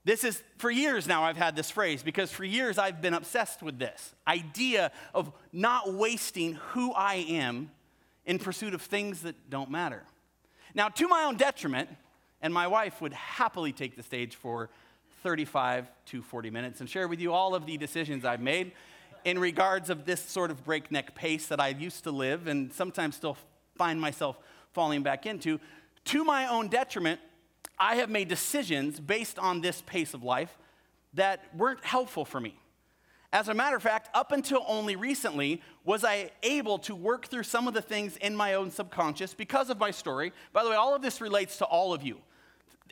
This 0.04 0.26
is 0.26 0.44
for 0.58 0.70
years 0.70 1.08
now 1.08 1.24
I've 1.24 1.38
had 1.38 1.56
this 1.56 1.72
phrase 1.72 2.04
because 2.04 2.30
for 2.30 2.44
years 2.44 2.78
I've 2.78 3.02
been 3.02 3.14
obsessed 3.14 3.64
with 3.64 3.80
this 3.80 4.14
idea 4.28 4.92
of 5.14 5.32
not 5.54 5.94
wasting 5.94 6.56
who 6.72 6.92
I 6.92 7.26
am 7.30 7.72
in 8.26 8.38
pursuit 8.38 8.74
of 8.74 8.82
things 8.82 9.22
that 9.22 9.50
don't 9.50 9.72
matter. 9.72 10.04
Now, 10.74 10.90
to 10.90 11.08
my 11.08 11.24
own 11.24 11.38
detriment, 11.38 11.88
and 12.42 12.54
my 12.54 12.68
wife 12.68 13.02
would 13.02 13.14
happily 13.14 13.72
take 13.72 13.96
the 13.96 14.04
stage 14.04 14.36
for 14.36 14.70
35 15.26 15.88
to 16.06 16.22
40 16.22 16.52
minutes 16.52 16.82
and 16.82 16.88
share 16.88 17.08
with 17.08 17.20
you 17.20 17.34
all 17.34 17.56
of 17.56 17.66
the 17.66 17.78
decisions 17.78 18.24
I've 18.24 18.42
made 18.42 18.74
in 19.24 19.40
regards 19.40 19.90
of 19.90 20.06
this 20.06 20.22
sort 20.22 20.52
of 20.52 20.64
breakneck 20.64 21.16
pace 21.16 21.48
that 21.48 21.60
I 21.60 21.70
used 21.70 22.04
to 22.04 22.12
live 22.12 22.46
and 22.46 22.72
sometimes 22.72 23.16
still 23.16 23.36
find 23.76 24.00
myself 24.00 24.38
falling 24.74 25.02
back 25.02 25.26
into. 25.26 25.60
To 26.06 26.24
my 26.24 26.46
own 26.48 26.68
detriment, 26.68 27.20
I 27.80 27.96
have 27.96 28.12
made 28.12 28.28
decisions 28.28 29.00
based 29.00 29.40
on 29.40 29.62
this 29.62 29.82
pace 29.88 30.14
of 30.14 30.22
life 30.22 30.60
that 31.16 31.42
weren't 31.58 31.84
helpful 31.84 32.24
for 32.24 32.40
me. 32.40 32.60
As 33.34 33.48
a 33.48 33.54
matter 33.56 33.76
of 33.76 33.82
fact, 33.82 34.10
up 34.14 34.32
until 34.32 34.64
only 34.68 34.96
recently 34.96 35.64
was 35.84 36.04
I 36.04 36.30
able 36.44 36.78
to 36.78 36.94
work 36.94 37.30
through 37.30 37.44
some 37.44 37.68
of 37.68 37.74
the 37.74 37.82
things 37.82 38.16
in 38.18 38.36
my 38.36 38.54
own 38.54 38.70
subconscious 38.70 39.34
because 39.34 39.72
of 39.72 39.80
my 39.80 39.90
story. 39.90 40.34
By 40.54 40.64
the 40.64 40.70
way, 40.70 40.76
all 40.76 40.94
of 40.94 41.02
this 41.02 41.20
relates 41.20 41.58
to 41.58 41.66
all 41.66 41.96
of 41.96 42.04
you. 42.04 42.20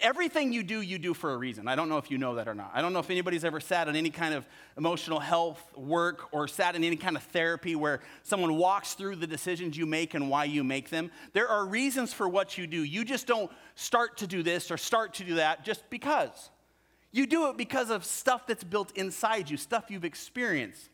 Everything 0.02 0.52
you 0.52 0.64
do, 0.64 0.82
you 0.82 0.98
do 0.98 1.14
for 1.14 1.34
a 1.34 1.38
reason. 1.38 1.68
I 1.68 1.76
don't 1.76 1.88
know 1.88 1.98
if 1.98 2.10
you 2.10 2.18
know 2.18 2.36
that 2.36 2.48
or 2.48 2.56
not. 2.56 2.72
I 2.74 2.82
don't 2.82 2.94
know 2.94 3.00
if 3.00 3.12
anybody's 3.12 3.46
ever 3.46 3.60
sat 3.60 3.88
in 3.88 3.96
any 3.96 4.10
kind 4.10 4.34
of 4.34 4.46
emotional 4.76 5.20
health 5.20 5.62
work 5.78 6.34
or 6.34 6.48
sat 6.48 6.76
in 6.76 6.84
any 6.84 6.96
kind 6.96 7.16
of 7.16 7.24
therapy 7.24 7.76
where 7.76 8.02
someone 8.24 8.58
walks 8.58 8.96
through 8.96 9.18
the 9.18 9.28
decisions 9.28 9.78
you 9.78 9.86
make 9.86 10.16
and 10.16 10.30
why 10.30 10.46
you 10.46 10.64
make 10.64 10.90
them. 10.90 11.12
There 11.34 11.48
are 11.48 11.66
reasons 11.66 12.12
for 12.12 12.28
what 12.28 12.58
you 12.58 12.66
do. 12.66 12.84
You 12.84 13.06
just 13.06 13.28
don't 13.28 13.52
start 13.76 14.18
to 14.18 14.28
do 14.28 14.42
this 14.42 14.72
or 14.72 14.78
start 14.78 15.14
to 15.16 15.24
do 15.24 15.36
that 15.36 15.64
just 15.64 15.88
because. 15.92 16.50
You 17.12 17.28
do 17.28 17.50
it 17.50 17.58
because 17.58 17.92
of 17.92 18.04
stuff 18.04 18.48
that's 18.48 18.64
built 18.64 18.92
inside 18.98 19.50
you, 19.50 19.58
stuff 19.58 19.86
you've 19.90 20.06
experienced. 20.06 20.90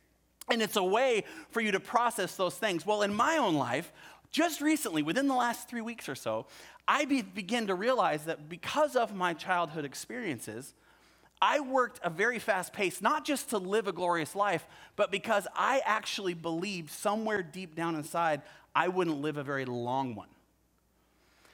And 0.51 0.61
it's 0.61 0.75
a 0.75 0.83
way 0.83 1.23
for 1.51 1.61
you 1.61 1.71
to 1.71 1.79
process 1.79 2.35
those 2.35 2.55
things. 2.55 2.85
Well, 2.85 3.03
in 3.03 3.13
my 3.13 3.37
own 3.37 3.55
life, 3.55 3.93
just 4.31 4.61
recently, 4.61 5.01
within 5.01 5.27
the 5.27 5.35
last 5.35 5.69
three 5.69 5.81
weeks 5.81 6.07
or 6.07 6.15
so, 6.15 6.45
I 6.91 7.05
be, 7.05 7.21
began 7.21 7.67
to 7.67 7.75
realize 7.75 8.23
that 8.25 8.49
because 8.49 8.95
of 8.95 9.13
my 9.15 9.35
childhood 9.35 9.85
experiences, 9.85 10.73
I 11.39 11.59
worked 11.59 11.99
a 12.03 12.09
very 12.09 12.39
fast 12.39 12.73
pace, 12.73 12.99
not 12.99 13.25
just 13.25 13.51
to 13.51 13.59
live 13.59 13.87
a 13.87 13.91
glorious 13.91 14.35
life, 14.35 14.65
but 14.95 15.11
because 15.11 15.47
I 15.55 15.81
actually 15.85 16.33
believed 16.33 16.89
somewhere 16.89 17.43
deep 17.43 17.75
down 17.75 17.95
inside 17.95 18.41
I 18.75 18.87
wouldn't 18.87 19.21
live 19.21 19.37
a 19.37 19.43
very 19.43 19.65
long 19.65 20.15
one. 20.15 20.29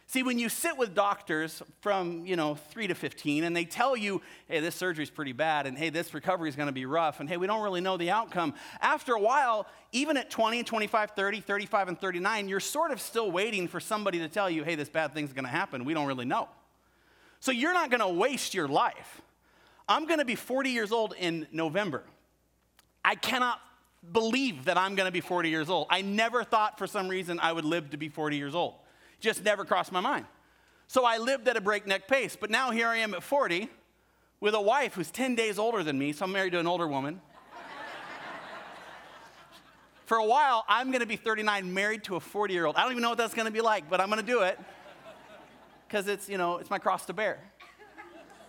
See, 0.08 0.22
when 0.22 0.38
you 0.38 0.50
sit 0.50 0.78
with 0.78 0.94
doctors 0.94 1.64
from, 1.82 2.26
you 2.28 2.36
know, 2.36 2.56
3 2.56 2.88
to 2.88 2.96
15 2.96 3.44
and 3.44 3.56
they 3.56 3.66
tell 3.66 3.98
you, 3.98 4.22
hey, 4.48 4.60
this 4.60 4.76
surgery's 4.76 5.10
pretty 5.10 5.32
bad 5.32 5.66
and 5.66 5.76
hey, 5.76 5.90
this 5.90 6.14
recovery 6.14 6.48
is 6.48 6.56
going 6.56 6.68
to 6.68 6.74
be 6.74 6.86
rough 6.86 7.20
and 7.20 7.28
hey, 7.28 7.38
we 7.38 7.48
don't 7.48 7.64
really 7.64 7.82
know 7.82 7.98
the 7.98 8.12
outcome. 8.12 8.54
After 8.82 9.14
a 9.14 9.20
while, 9.20 9.66
even 9.92 10.16
at 10.16 10.30
20, 10.30 10.64
25, 10.64 11.12
30, 11.12 11.40
35 11.42 11.88
and 11.88 12.00
39, 12.00 12.48
you're 12.48 12.60
sort 12.60 12.92
of 12.92 13.02
still 13.02 13.32
waiting 13.32 13.68
for 13.68 13.80
somebody 13.80 14.20
to 14.20 14.28
tell 14.28 14.48
you, 14.48 14.64
hey, 14.64 14.76
this 14.76 14.90
bad 14.90 15.14
thing's 15.14 15.34
going 15.34 15.46
to 15.46 15.52
happen. 15.52 15.86
We 15.86 15.96
don't 15.96 16.08
really 16.08 16.26
know. 16.26 16.50
So 17.40 17.52
you're 17.52 17.74
not 17.74 17.90
going 17.90 18.02
to 18.02 18.08
waste 18.08 18.54
your 18.54 18.68
life. 18.68 19.22
I'm 19.88 20.06
going 20.06 20.20
to 20.20 20.26
be 20.26 20.36
40 20.36 20.70
years 20.70 20.92
old 20.92 21.16
in 21.18 21.48
November. 21.52 22.04
I 23.04 23.16
cannot 23.16 23.60
believe 24.12 24.66
that 24.66 24.78
I'm 24.78 24.96
going 24.96 25.08
to 25.08 25.12
be 25.12 25.22
40 25.22 25.50
years 25.50 25.70
old. 25.70 25.88
I 25.90 26.02
never 26.02 26.44
thought 26.44 26.78
for 26.78 26.86
some 26.86 27.08
reason 27.08 27.40
I 27.40 27.52
would 27.52 27.66
live 27.66 27.90
to 27.92 27.98
be 27.98 28.10
40 28.10 28.38
years 28.38 28.54
old. 28.54 28.76
Just 29.20 29.44
never 29.44 29.66
crossed 29.66 29.92
my 29.92 30.02
mind. 30.02 30.26
So 30.88 31.06
I 31.06 31.18
lived 31.18 31.48
at 31.48 31.58
a 31.58 31.62
breakneck 31.62 32.08
pace. 32.08 32.38
But 32.40 32.50
now 32.50 32.72
here 32.72 32.88
I 32.88 32.98
am 32.98 33.14
at 33.14 33.24
40 33.24 33.70
with 34.40 34.54
a 34.54 34.62
wife 34.62 34.94
who's 34.94 35.12
10 35.12 35.36
days 35.36 35.58
older 35.58 35.84
than 35.84 35.98
me, 35.98 36.14
so 36.14 36.26
I'm 36.26 36.32
married 36.32 36.54
to 36.54 36.60
an 36.60 36.68
older 36.68 36.88
woman. 36.88 37.22
For 40.06 40.18
a 40.18 40.26
while, 40.26 40.64
I'm 40.68 40.92
gonna 40.92 41.06
be 41.06 41.16
39, 41.16 41.74
married 41.74 42.04
to 42.06 42.16
a 42.16 42.20
40 42.20 42.54
year 42.54 42.66
old. 42.66 42.76
I 42.76 42.84
don't 42.84 42.92
even 42.92 43.02
know 43.02 43.10
what 43.10 43.18
that's 43.18 43.34
gonna 43.34 43.52
be 43.52 43.62
like, 43.62 43.90
but 43.90 44.00
I'm 44.00 44.10
gonna 44.10 44.22
do 44.22 44.42
it 44.42 44.60
because 45.88 46.08
it's, 46.08 46.30
you 46.30 46.38
know, 46.38 46.58
it's 46.58 46.70
my 46.70 46.78
cross 46.78 47.06
to 47.08 47.14
bear. 47.14 47.40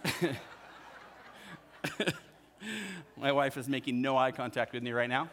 my 3.16 3.32
wife 3.32 3.56
is 3.56 3.68
making 3.68 4.02
no 4.02 4.16
eye 4.16 4.32
contact 4.32 4.72
with 4.72 4.82
me 4.82 4.92
right 4.92 5.08
now 5.08 5.28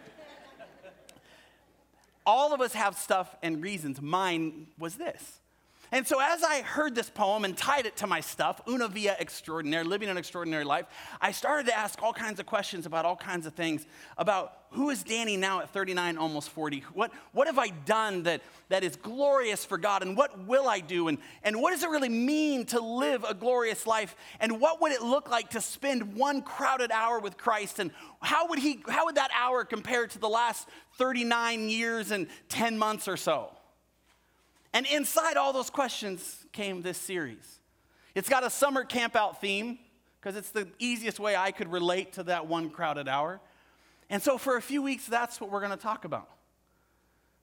all 2.26 2.54
of 2.54 2.62
us 2.62 2.74
have 2.74 2.98
stuff 2.98 3.36
and 3.42 3.62
reasons. 3.62 4.02
Mine 4.02 4.68
was 4.78 4.96
this. 4.96 5.40
And 5.94 6.08
so, 6.08 6.20
as 6.20 6.42
I 6.42 6.64
heard 6.64 6.96
this 6.96 7.12
poem 7.12 7.46
and 7.46 7.56
tied 7.56 7.86
it 7.86 7.98
to 7.98 8.08
my 8.08 8.20
stuff, 8.20 8.60
Una 8.68 8.88
Via 8.88 9.16
Extraordinaire, 9.20 9.84
living 9.84 10.10
an 10.10 10.18
extraordinary 10.18 10.64
life, 10.64 10.88
I 11.22 11.32
started 11.32 11.68
to 11.68 11.78
ask 11.78 12.02
all 12.02 12.14
kinds 12.14 12.40
of 12.40 12.48
questions 12.48 12.88
about 12.88 13.06
all 13.06 13.16
kinds 13.16 13.46
of 13.46 13.54
things 13.54 13.86
about 14.18 14.54
who 14.72 14.90
is 14.90 15.04
Danny 15.04 15.38
now 15.38 15.60
at 15.60 15.70
39, 15.70 16.18
almost 16.18 16.50
40? 16.50 16.80
What, 16.96 17.12
what 17.32 17.46
have 17.46 17.60
I 17.60 17.68
done 17.68 18.24
that, 18.24 18.42
that 18.70 18.84
is 18.84 18.96
glorious 18.96 19.66
for 19.66 19.78
God? 19.78 20.02
And 20.02 20.18
what 20.18 20.48
will 20.48 20.68
I 20.68 20.80
do? 20.80 21.10
And, 21.10 21.20
and 21.44 21.62
what 21.62 21.70
does 21.70 21.84
it 21.84 21.90
really 21.92 22.10
mean 22.10 22.66
to 22.68 22.80
live 22.80 23.24
a 23.24 23.36
glorious 23.36 23.86
life? 23.86 24.16
And 24.40 24.60
what 24.60 24.82
would 24.82 24.94
it 24.94 25.04
look 25.04 25.30
like 25.30 25.52
to 25.52 25.62
spend 25.62 26.16
one 26.16 26.42
crowded 26.42 26.90
hour 26.90 27.20
with 27.20 27.38
Christ? 27.38 27.78
And 27.78 27.92
how 28.20 28.48
would, 28.48 28.58
he, 28.58 28.82
how 28.88 29.06
would 29.06 29.16
that 29.18 29.30
hour 29.40 29.64
compare 29.64 30.08
to 30.08 30.18
the 30.18 30.28
last 30.28 30.68
39 30.98 31.70
years 31.70 32.10
and 32.10 32.26
10 32.50 32.80
months 32.80 33.08
or 33.08 33.16
so? 33.16 33.52
And 34.74 34.88
inside 34.88 35.38
all 35.38 35.54
those 35.54 35.70
questions 35.70 36.46
came 36.52 36.82
this 36.82 36.98
series. 36.98 37.60
It's 38.16 38.30
got 38.30 38.44
a 38.44 38.50
summer 38.50 38.84
campout 38.84 39.38
theme 39.38 39.80
because 40.20 40.36
it's 40.36 40.50
the 40.50 40.68
easiest 40.80 41.20
way 41.20 41.36
I 41.36 41.52
could 41.52 41.72
relate 41.72 42.14
to 42.14 42.24
that 42.24 42.48
one 42.48 42.70
crowded 42.70 43.08
hour. 43.08 43.40
And 44.10 44.22
so 44.22 44.38
for 44.38 44.58
a 44.58 44.62
few 44.62 44.82
weeks, 44.82 45.06
that's 45.06 45.40
what 45.40 45.52
we're 45.52 45.60
going 45.60 45.72
to 45.72 45.78
talk 45.78 46.06
about. 46.06 46.30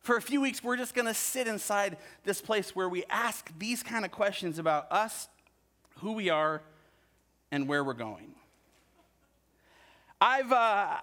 For 0.01 0.17
a 0.17 0.23
few 0.23 0.41
weeks, 0.41 0.65
we're 0.65 0.77
just 0.77 0.95
going 0.95 1.07
to 1.07 1.15
sit 1.15 1.47
inside 1.47 1.99
this 2.25 2.41
place 2.41 2.75
where 2.75 2.89
we 2.89 3.05
ask 3.11 3.51
these 3.59 3.83
kind 3.83 4.05
of 4.05 4.11
questions 4.11 4.59
about 4.59 4.91
us, 4.91 5.29
who 5.99 6.13
we 6.13 6.31
are, 6.31 6.63
and 7.53 7.69
where 7.69 7.85
we're 7.85 7.93
going. 7.93 8.35
I've, 10.21 10.53
uh, 10.53 10.99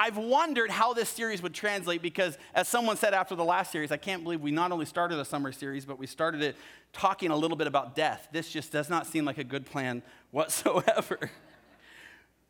I've 0.00 0.16
wondered 0.16 0.70
how 0.70 0.94
this 0.94 1.10
series 1.10 1.42
would 1.42 1.52
translate 1.52 2.00
because, 2.00 2.38
as 2.54 2.66
someone 2.68 2.96
said 2.96 3.12
after 3.12 3.34
the 3.34 3.44
last 3.44 3.70
series, 3.70 3.92
I 3.92 3.98
can't 3.98 4.22
believe 4.22 4.40
we 4.40 4.50
not 4.50 4.72
only 4.72 4.86
started 4.86 5.18
a 5.18 5.26
summer 5.26 5.52
series, 5.52 5.84
but 5.84 5.98
we 5.98 6.06
started 6.06 6.40
it 6.40 6.56
talking 6.94 7.30
a 7.30 7.36
little 7.36 7.54
bit 7.54 7.66
about 7.66 7.94
death. 7.94 8.26
This 8.32 8.50
just 8.50 8.72
does 8.72 8.88
not 8.88 9.06
seem 9.06 9.26
like 9.26 9.36
a 9.36 9.44
good 9.44 9.66
plan 9.66 10.02
whatsoever. 10.30 11.30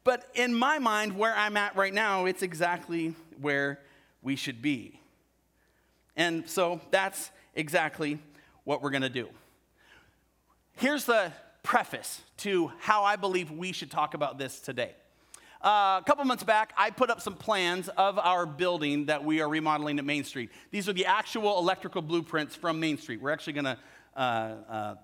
but 0.05 0.31
in 0.35 0.55
my 0.55 0.79
mind, 0.79 1.19
where 1.19 1.35
I'm 1.35 1.57
at 1.57 1.75
right 1.75 1.93
now, 1.93 2.27
it's 2.27 2.43
exactly 2.43 3.17
where 3.41 3.81
we 4.23 4.37
should 4.37 4.63
be. 4.63 5.01
And 6.15 6.49
so 6.49 6.81
that's 6.93 7.33
exactly 7.57 8.21
what 8.63 8.81
we're 8.81 8.91
going 8.91 9.03
to 9.03 9.09
do. 9.09 9.29
Here's 10.77 11.05
the 11.05 11.33
preface 11.65 12.21
to 12.37 12.71
how 12.79 13.03
I 13.03 13.17
believe 13.17 13.51
we 13.51 13.73
should 13.73 13.91
talk 13.91 14.15
about 14.15 14.39
this 14.39 14.61
today. 14.61 14.95
Uh, 15.63 16.01
a 16.01 16.05
couple 16.07 16.25
months 16.25 16.43
back, 16.43 16.73
I 16.75 16.89
put 16.89 17.11
up 17.11 17.21
some 17.21 17.35
plans 17.35 17.91
of 17.91 18.19
our 18.19 18.47
building 18.47 19.07
that 19.07 19.23
we 19.23 19.43
are 19.43 19.49
remodeling 19.49 19.99
at 19.99 20.07
Main 20.07 20.25
Street. 20.25 20.51
These 20.71 20.89
are 20.89 20.95
the 20.95 21.05
actual 21.05 21.59
electrical 21.59 22.01
blueprints 22.01 22.57
from 22.57 22.81
Main 22.81 22.97
Street. 22.97 23.21
We're 23.21 23.31
actually 23.31 23.53
going 23.53 23.65
to 23.67 23.79
uh, 24.17 24.21
uh, 24.21 24.95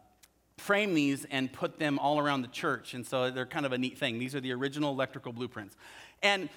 frame 0.57 0.95
these 0.95 1.27
and 1.27 1.53
put 1.53 1.79
them 1.79 1.99
all 1.99 2.19
around 2.19 2.41
the 2.41 2.49
church, 2.49 2.95
and 2.95 3.07
so 3.07 3.31
they're 3.31 3.45
kind 3.45 3.67
of 3.67 3.73
a 3.73 3.79
neat 3.79 3.99
thing. 3.99 4.19
These 4.19 4.35
are 4.35 4.41
the 4.41 4.53
original 4.53 4.93
electrical 4.93 5.31
blueprints. 5.31 5.77
And 6.23 6.49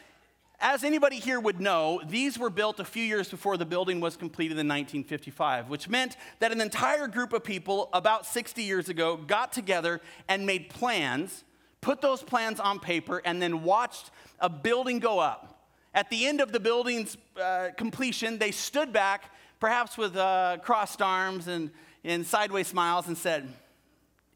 as 0.62 0.86
anybody 0.86 1.18
here 1.18 1.42
would 1.42 1.60
know, 1.60 2.02
these 2.08 2.40
were 2.40 2.50
built 2.50 2.80
a 2.80 2.86
few 2.86 3.04
years 3.04 3.28
before 3.28 3.58
the 3.58 3.66
building 3.66 4.00
was 4.00 4.16
completed 4.16 4.54
in 4.54 4.68
1955, 4.68 5.68
which 5.68 5.90
meant 5.90 6.16
that 6.40 6.54
an 6.54 6.62
entire 6.62 7.10
group 7.10 7.34
of 7.34 7.44
people 7.44 7.90
about 7.92 8.26
60 8.26 8.64
years 8.64 8.88
ago 8.88 9.18
got 9.18 9.52
together 9.52 10.00
and 10.30 10.46
made 10.46 10.70
plans 10.70 11.44
put 11.82 12.02
those 12.02 12.22
plans 12.22 12.60
on 12.60 12.80
paper, 12.80 13.22
and 13.24 13.42
then 13.42 13.64
watched 13.64 14.12
a 14.40 14.50
building 14.50 15.00
go 15.00 15.20
up. 15.20 15.68
At 15.94 16.10
the 16.10 16.28
end 16.28 16.42
of 16.42 16.52
the 16.52 16.60
building's 16.60 17.18
uh, 17.42 17.70
completion, 17.78 18.38
they 18.38 18.52
stood 18.52 18.94
back, 18.94 19.32
perhaps 19.60 19.98
with 19.98 20.16
uh, 20.16 20.58
crossed 20.62 21.02
arms 21.02 21.48
and, 21.48 21.72
and 22.04 22.26
sideways 22.26 22.68
smiles, 22.68 23.08
and 23.08 23.18
said, 23.18 23.48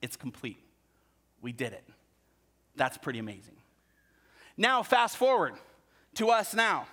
It's 0.02 0.16
complete. 0.16 0.58
We 1.42 1.52
did 1.52 1.74
it. 1.74 1.84
That's 2.76 2.98
pretty 2.98 3.20
amazing. 3.20 3.56
Now, 4.58 4.84
fast 4.84 5.18
forward 5.18 5.54
to 6.16 6.30
us 6.30 6.54
now. 6.54 6.88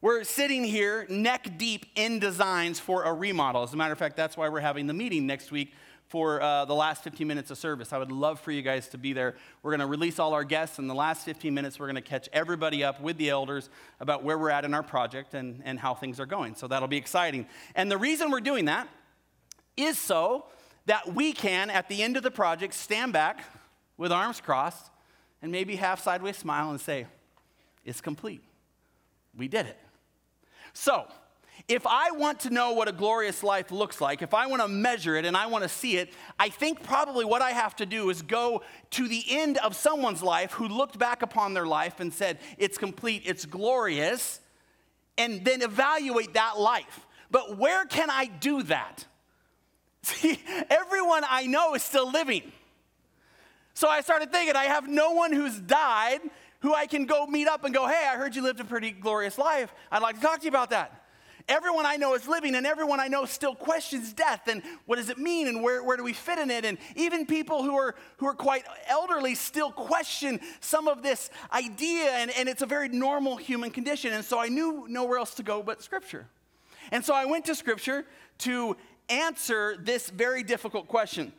We're 0.00 0.24
sitting 0.24 0.64
here 0.64 1.06
neck 1.08 1.56
deep 1.56 1.86
in 1.94 2.18
designs 2.18 2.78
for 2.78 3.04
a 3.04 3.12
remodel. 3.12 3.62
As 3.62 3.72
a 3.72 3.76
matter 3.76 3.92
of 3.92 3.98
fact, 3.98 4.16
that's 4.16 4.36
why 4.36 4.48
we're 4.48 4.60
having 4.60 4.86
the 4.86 4.92
meeting 4.92 5.26
next 5.26 5.50
week 5.50 5.72
for 6.14 6.40
uh, 6.40 6.64
the 6.64 6.74
last 6.76 7.02
15 7.02 7.26
minutes 7.26 7.50
of 7.50 7.58
service. 7.58 7.92
I 7.92 7.98
would 7.98 8.12
love 8.12 8.38
for 8.38 8.52
you 8.52 8.62
guys 8.62 8.86
to 8.90 8.98
be 8.98 9.12
there. 9.12 9.34
We're 9.64 9.72
going 9.72 9.80
to 9.80 9.86
release 9.86 10.20
all 10.20 10.32
our 10.32 10.44
guests. 10.44 10.78
In 10.78 10.86
the 10.86 10.94
last 10.94 11.24
15 11.24 11.52
minutes, 11.52 11.80
we're 11.80 11.88
going 11.88 11.96
to 11.96 12.02
catch 12.02 12.28
everybody 12.32 12.84
up 12.84 13.00
with 13.00 13.18
the 13.18 13.30
elders 13.30 13.68
about 13.98 14.22
where 14.22 14.38
we're 14.38 14.50
at 14.50 14.64
in 14.64 14.74
our 14.74 14.84
project 14.84 15.34
and, 15.34 15.60
and 15.64 15.76
how 15.76 15.92
things 15.92 16.20
are 16.20 16.26
going. 16.26 16.54
So 16.54 16.68
that'll 16.68 16.86
be 16.86 16.98
exciting. 16.98 17.48
And 17.74 17.90
the 17.90 17.98
reason 17.98 18.30
we're 18.30 18.38
doing 18.38 18.66
that 18.66 18.86
is 19.76 19.98
so 19.98 20.44
that 20.86 21.12
we 21.12 21.32
can, 21.32 21.68
at 21.68 21.88
the 21.88 22.00
end 22.00 22.16
of 22.16 22.22
the 22.22 22.30
project, 22.30 22.74
stand 22.74 23.12
back 23.12 23.44
with 23.96 24.12
arms 24.12 24.40
crossed 24.40 24.92
and 25.42 25.50
maybe 25.50 25.74
half 25.74 26.00
sideways 26.00 26.36
smile 26.36 26.70
and 26.70 26.80
say, 26.80 27.08
It's 27.84 28.00
complete. 28.00 28.44
We 29.36 29.48
did 29.48 29.66
it. 29.66 29.80
So, 30.74 31.08
if 31.68 31.86
I 31.86 32.10
want 32.10 32.40
to 32.40 32.50
know 32.50 32.72
what 32.72 32.88
a 32.88 32.92
glorious 32.92 33.42
life 33.42 33.70
looks 33.70 34.00
like, 34.00 34.22
if 34.22 34.34
I 34.34 34.46
want 34.46 34.62
to 34.62 34.68
measure 34.68 35.16
it 35.16 35.24
and 35.24 35.36
I 35.36 35.46
want 35.46 35.62
to 35.62 35.68
see 35.68 35.96
it, 35.96 36.12
I 36.38 36.48
think 36.48 36.82
probably 36.82 37.24
what 37.24 37.42
I 37.42 37.50
have 37.50 37.74
to 37.76 37.86
do 37.86 38.10
is 38.10 38.22
go 38.22 38.62
to 38.90 39.08
the 39.08 39.22
end 39.28 39.58
of 39.58 39.74
someone's 39.74 40.22
life 40.22 40.52
who 40.52 40.68
looked 40.68 40.98
back 40.98 41.22
upon 41.22 41.54
their 41.54 41.66
life 41.66 42.00
and 42.00 42.12
said, 42.12 42.38
It's 42.58 42.76
complete, 42.76 43.22
it's 43.24 43.46
glorious, 43.46 44.40
and 45.16 45.44
then 45.44 45.62
evaluate 45.62 46.34
that 46.34 46.58
life. 46.58 47.06
But 47.30 47.56
where 47.56 47.84
can 47.86 48.10
I 48.10 48.26
do 48.26 48.62
that? 48.64 49.06
See, 50.02 50.38
everyone 50.68 51.24
I 51.28 51.46
know 51.46 51.74
is 51.74 51.82
still 51.82 52.10
living. 52.10 52.52
So 53.72 53.88
I 53.88 54.02
started 54.02 54.30
thinking, 54.30 54.54
I 54.54 54.64
have 54.64 54.86
no 54.86 55.12
one 55.12 55.32
who's 55.32 55.58
died 55.58 56.20
who 56.64 56.74
I 56.74 56.86
can 56.86 57.04
go 57.04 57.26
meet 57.26 57.46
up 57.46 57.64
and 57.64 57.74
go, 57.74 57.86
hey, 57.86 58.08
I 58.10 58.16
heard 58.16 58.34
you 58.34 58.42
lived 58.42 58.58
a 58.58 58.64
pretty 58.64 58.90
glorious 58.90 59.36
life. 59.36 59.74
I'd 59.92 60.00
like 60.00 60.16
to 60.16 60.22
talk 60.22 60.38
to 60.38 60.44
you 60.44 60.48
about 60.48 60.70
that. 60.70 61.03
Everyone 61.46 61.84
I 61.84 61.96
know 61.96 62.14
is 62.14 62.26
living, 62.26 62.54
and 62.54 62.66
everyone 62.66 63.00
I 63.00 63.08
know 63.08 63.26
still 63.26 63.54
questions 63.54 64.14
death 64.14 64.48
and 64.48 64.62
what 64.86 64.96
does 64.96 65.10
it 65.10 65.18
mean 65.18 65.46
and 65.46 65.62
where, 65.62 65.84
where 65.84 65.98
do 65.98 66.02
we 66.02 66.14
fit 66.14 66.38
in 66.38 66.50
it? 66.50 66.64
And 66.64 66.78
even 66.96 67.26
people 67.26 67.62
who 67.62 67.76
are, 67.76 67.94
who 68.16 68.26
are 68.26 68.34
quite 68.34 68.64
elderly 68.88 69.34
still 69.34 69.70
question 69.70 70.40
some 70.60 70.88
of 70.88 71.02
this 71.02 71.28
idea, 71.52 72.12
and, 72.12 72.30
and 72.30 72.48
it's 72.48 72.62
a 72.62 72.66
very 72.66 72.88
normal 72.88 73.36
human 73.36 73.70
condition. 73.70 74.14
And 74.14 74.24
so 74.24 74.38
I 74.38 74.48
knew 74.48 74.86
nowhere 74.88 75.18
else 75.18 75.34
to 75.34 75.42
go 75.42 75.62
but 75.62 75.82
Scripture. 75.82 76.26
And 76.90 77.04
so 77.04 77.12
I 77.12 77.26
went 77.26 77.44
to 77.46 77.54
Scripture 77.54 78.06
to 78.38 78.76
answer 79.10 79.76
this 79.78 80.08
very 80.08 80.42
difficult 80.42 80.88
question. 80.88 81.32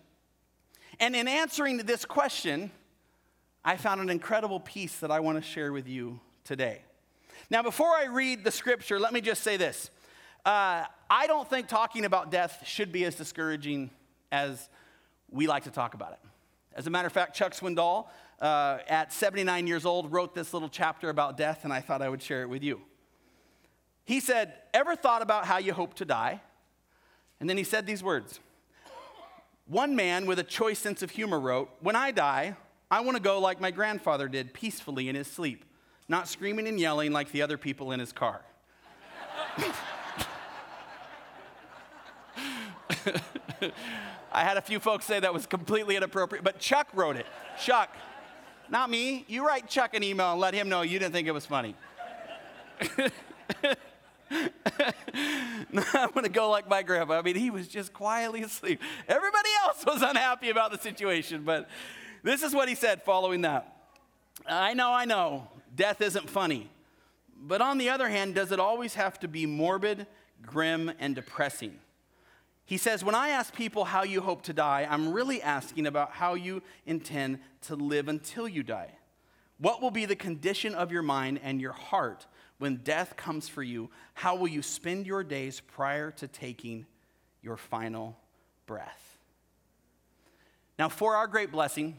And 1.00 1.16
in 1.16 1.28
answering 1.28 1.78
this 1.78 2.06
question, 2.06 2.70
I 3.64 3.78
found 3.78 4.02
an 4.02 4.12
incredible 4.12 4.60
piece 4.60 5.00
that 5.00 5.10
I 5.10 5.20
want 5.20 5.38
to 5.38 5.42
share 5.42 5.74
with 5.74 5.88
you 5.88 6.20
today. 6.44 6.82
Now, 7.50 7.64
before 7.64 7.90
I 7.96 8.06
read 8.06 8.44
the 8.44 8.52
scripture, 8.52 9.00
let 9.00 9.14
me 9.14 9.22
just 9.22 9.44
say 9.44 9.58
this. 9.58 9.90
Uh, 10.46 10.86
I 11.10 11.26
don't 11.26 11.50
think 11.50 11.68
talking 11.68 12.06
about 12.06 12.30
death 12.30 12.62
should 12.66 12.92
be 12.92 13.04
as 13.06 13.16
discouraging 13.16 13.90
as 14.32 14.70
we 15.32 15.48
like 15.48 15.64
to 15.64 15.72
talk 15.72 15.96
about 15.96 16.12
it. 16.12 16.20
As 16.76 16.86
a 16.86 16.92
matter 16.92 17.08
of 17.08 17.14
fact, 17.14 17.36
Chuck 17.36 17.54
Swindoll, 17.54 18.08
uh, 18.40 18.78
at 18.88 19.12
79 19.12 19.66
years 19.66 19.86
old, 19.86 20.12
wrote 20.12 20.36
this 20.36 20.54
little 20.54 20.70
chapter 20.70 21.10
about 21.10 21.36
death, 21.36 21.62
and 21.64 21.74
I 21.74 21.82
thought 21.82 22.04
I 22.04 22.10
would 22.10 22.22
share 22.22 22.44
it 22.44 22.50
with 22.50 22.62
you. 22.62 22.82
He 24.04 24.20
said, 24.20 24.54
Ever 24.72 24.96
thought 24.96 25.24
about 25.24 25.46
how 25.46 25.58
you 25.58 25.74
hope 25.74 25.96
to 25.96 26.06
die? 26.06 26.42
And 27.40 27.50
then 27.50 27.58
he 27.58 27.64
said 27.64 27.88
these 27.88 28.04
words 28.04 28.40
One 29.66 29.96
man 29.96 30.28
with 30.28 30.38
a 30.38 30.44
choice 30.44 30.78
sense 30.78 31.02
of 31.02 31.10
humor 31.10 31.40
wrote, 31.40 31.72
When 31.80 31.96
I 31.96 32.12
die, 32.12 32.56
I 32.92 33.02
want 33.02 33.18
to 33.18 33.24
go 33.24 33.40
like 33.40 33.60
my 33.60 33.72
grandfather 33.72 34.28
did, 34.28 34.54
peacefully 34.54 35.10
in 35.10 35.16
his 35.16 35.28
sleep, 35.28 35.66
not 36.08 36.28
screaming 36.28 36.68
and 36.68 36.80
yelling 36.80 37.12
like 37.12 37.32
the 37.32 37.42
other 37.42 37.58
people 37.58 37.92
in 37.92 38.00
his 38.00 38.12
car. 38.12 38.42
I 44.32 44.44
had 44.44 44.58
a 44.58 44.62
few 44.62 44.80
folks 44.80 45.06
say 45.06 45.20
that 45.20 45.34
was 45.34 45.46
completely 45.46 45.96
inappropriate, 45.96 46.44
but 46.44 46.60
Chuck 46.60 46.88
wrote 46.94 47.16
it. 47.16 47.26
Chuck, 47.64 47.96
not 48.70 48.90
me. 48.90 49.26
You 49.28 49.46
write 49.48 49.70
Chuck 49.70 49.94
an 49.94 50.04
email 50.04 50.32
and 50.32 50.42
let 50.42 50.54
him 50.54 50.70
know 50.70 50.82
you 50.82 51.00
didn't 51.00 51.14
think 51.14 51.28
it 51.28 51.34
was 51.34 51.46
funny. 51.46 51.76
I'm 54.32 56.12
going 56.12 56.24
to 56.24 56.30
go 56.30 56.50
like 56.50 56.68
my 56.68 56.84
grandpa. 56.84 57.20
I 57.20 57.22
mean, 57.22 57.36
he 57.36 57.50
was 57.50 57.68
just 57.68 57.94
quietly 57.94 58.44
asleep. 58.44 58.82
Everybody 59.08 59.50
else 59.64 59.86
was 59.86 60.02
unhappy 60.02 60.50
about 60.50 60.72
the 60.72 60.80
situation, 60.80 61.44
but 61.44 61.70
this 62.24 62.44
is 62.44 62.54
what 62.54 62.68
he 62.68 62.76
said 62.76 63.04
following 63.04 63.42
that. 63.42 63.72
I 64.48 64.74
know, 64.74 64.92
I 64.92 65.06
know, 65.06 65.48
death 65.76 66.02
isn't 66.02 66.30
funny. 66.30 66.70
But 67.38 67.62
on 67.62 67.78
the 67.78 67.90
other 67.90 68.10
hand, 68.10 68.36
does 68.36 68.52
it 68.52 68.60
always 68.60 68.96
have 68.96 69.20
to 69.20 69.28
be 69.28 69.46
morbid, 69.46 70.08
grim, 70.42 70.92
and 71.00 71.16
depressing? 71.16 71.80
He 72.66 72.78
says, 72.78 73.04
When 73.04 73.16
I 73.16 73.30
ask 73.30 73.54
people 73.56 73.86
how 73.86 74.04
you 74.04 74.22
hope 74.22 74.42
to 74.44 74.54
die, 74.54 74.88
I'm 74.90 75.14
really 75.14 75.42
asking 75.42 75.86
about 75.86 76.12
how 76.12 76.34
you 76.34 76.64
intend 76.86 77.40
to 77.64 77.76
live 77.76 78.08
until 78.08 78.48
you 78.48 78.64
die. 78.64 78.92
What 79.58 79.82
will 79.82 79.92
be 79.92 80.06
the 80.06 80.16
condition 80.16 80.74
of 80.74 80.92
your 80.92 81.04
mind 81.04 81.40
and 81.44 81.62
your 81.62 81.72
heart 81.72 82.26
when 82.58 82.78
death 82.78 83.16
comes 83.16 83.48
for 83.48 83.64
you? 83.64 83.90
How 84.14 84.36
will 84.36 84.48
you 84.48 84.62
spend 84.62 85.06
your 85.06 85.24
days 85.24 85.62
prior 85.62 86.12
to 86.12 86.28
taking 86.28 86.86
your 87.42 87.56
final 87.56 88.18
breath? 88.66 89.18
Now, 90.78 90.90
for 90.90 91.16
our 91.16 91.28
great 91.28 91.52
blessing, 91.52 91.96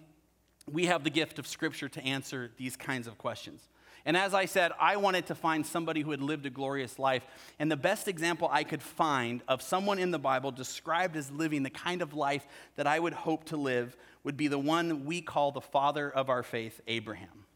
we 0.71 0.87
have 0.87 1.05
the 1.05 1.11
gift 1.11 1.39
of 1.39 1.47
Scripture 1.47 1.89
to 1.89 2.05
answer 2.05 2.51
these 2.59 2.77
kinds 2.77 3.07
of 3.07 3.17
questions. 3.17 3.69
And 4.07 4.17
as 4.17 4.35
I 4.35 4.45
said, 4.45 4.71
I 4.81 4.97
wanted 4.97 5.27
to 5.27 5.35
find 5.35 5.67
somebody 5.67 6.01
who 6.01 6.13
had 6.13 6.23
lived 6.23 6.47
a 6.47 6.51
glorious 6.51 6.97
life. 6.97 7.27
And 7.59 7.71
the 7.71 7.77
best 7.77 8.07
example 8.07 8.49
I 8.51 8.63
could 8.63 8.81
find 8.81 9.43
of 9.49 9.61
someone 9.61 9.99
in 9.99 10.13
the 10.13 10.19
Bible 10.19 10.53
described 10.53 11.17
as 11.17 11.29
living 11.33 11.65
the 11.65 11.71
kind 11.71 12.01
of 12.01 12.15
life 12.15 12.47
that 12.77 12.87
I 12.87 13.01
would 13.01 13.13
hope 13.13 13.45
to 13.47 13.57
live 13.57 13.97
would 14.23 14.37
be 14.37 14.47
the 14.47 14.61
one 14.61 15.07
we 15.07 15.21
call 15.21 15.51
the 15.51 15.61
father 15.61 16.09
of 16.09 16.31
our 16.31 16.45
faith, 16.45 16.81
Abraham. 16.87 17.47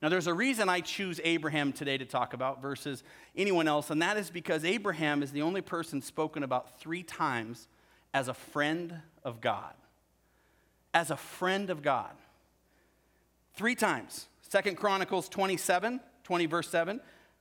Now, 0.00 0.08
there's 0.08 0.28
a 0.28 0.34
reason 0.34 0.68
I 0.68 0.80
choose 0.80 1.20
Abraham 1.24 1.72
today 1.72 1.98
to 1.98 2.04
talk 2.04 2.34
about 2.34 2.62
versus 2.62 3.02
anyone 3.34 3.66
else, 3.66 3.90
and 3.90 4.00
that 4.00 4.16
is 4.16 4.30
because 4.30 4.64
Abraham 4.64 5.24
is 5.24 5.32
the 5.32 5.42
only 5.42 5.62
person 5.62 6.00
spoken 6.02 6.44
about 6.44 6.78
three 6.78 7.02
times 7.02 7.66
as 8.14 8.28
a 8.28 8.34
friend 8.34 9.00
of 9.24 9.40
God. 9.40 9.74
As 10.94 11.10
a 11.10 11.16
friend 11.16 11.68
of 11.68 11.82
God. 11.82 12.12
Three 13.54 13.74
times. 13.74 14.28
Second 14.48 14.76
Chronicles 14.76 15.28
27, 15.28 16.00
20, 16.22 16.46
verse 16.46 16.68
7. 16.68 17.00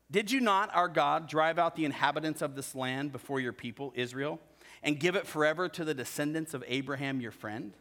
Did 0.10 0.32
you 0.32 0.39
not, 0.39 0.74
our 0.76 0.88
God, 0.88 1.28
drive 1.28 1.60
out 1.60 1.76
the 1.76 1.86
inhabitants 1.86 2.41
of 2.41 2.56
this 2.56 2.76
land 2.76 3.12
before 3.12 3.39
your 3.39 3.54
people, 3.54 3.91
Israel, 3.96 4.39
and 4.84 5.00
give 5.00 5.15
it 5.15 5.28
forever 5.28 5.68
to 5.70 5.86
the 5.86 5.94
descendants 5.94 6.54
of 6.54 6.63
Abraham, 6.68 7.22
your 7.22 7.32
friend? 7.32 7.74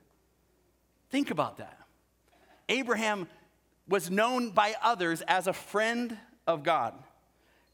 Think 1.11 1.31
about 1.31 1.59
that. 1.59 1.79
Abraham 2.69 3.29
was 3.89 4.11
known 4.11 4.51
by 4.51 4.75
others 4.83 5.23
as 5.23 5.47
a 5.47 5.53
friend 5.53 6.19
of 6.47 6.63
God. 6.63 6.95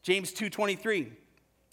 James 0.03 0.31
2:23. 0.33 1.11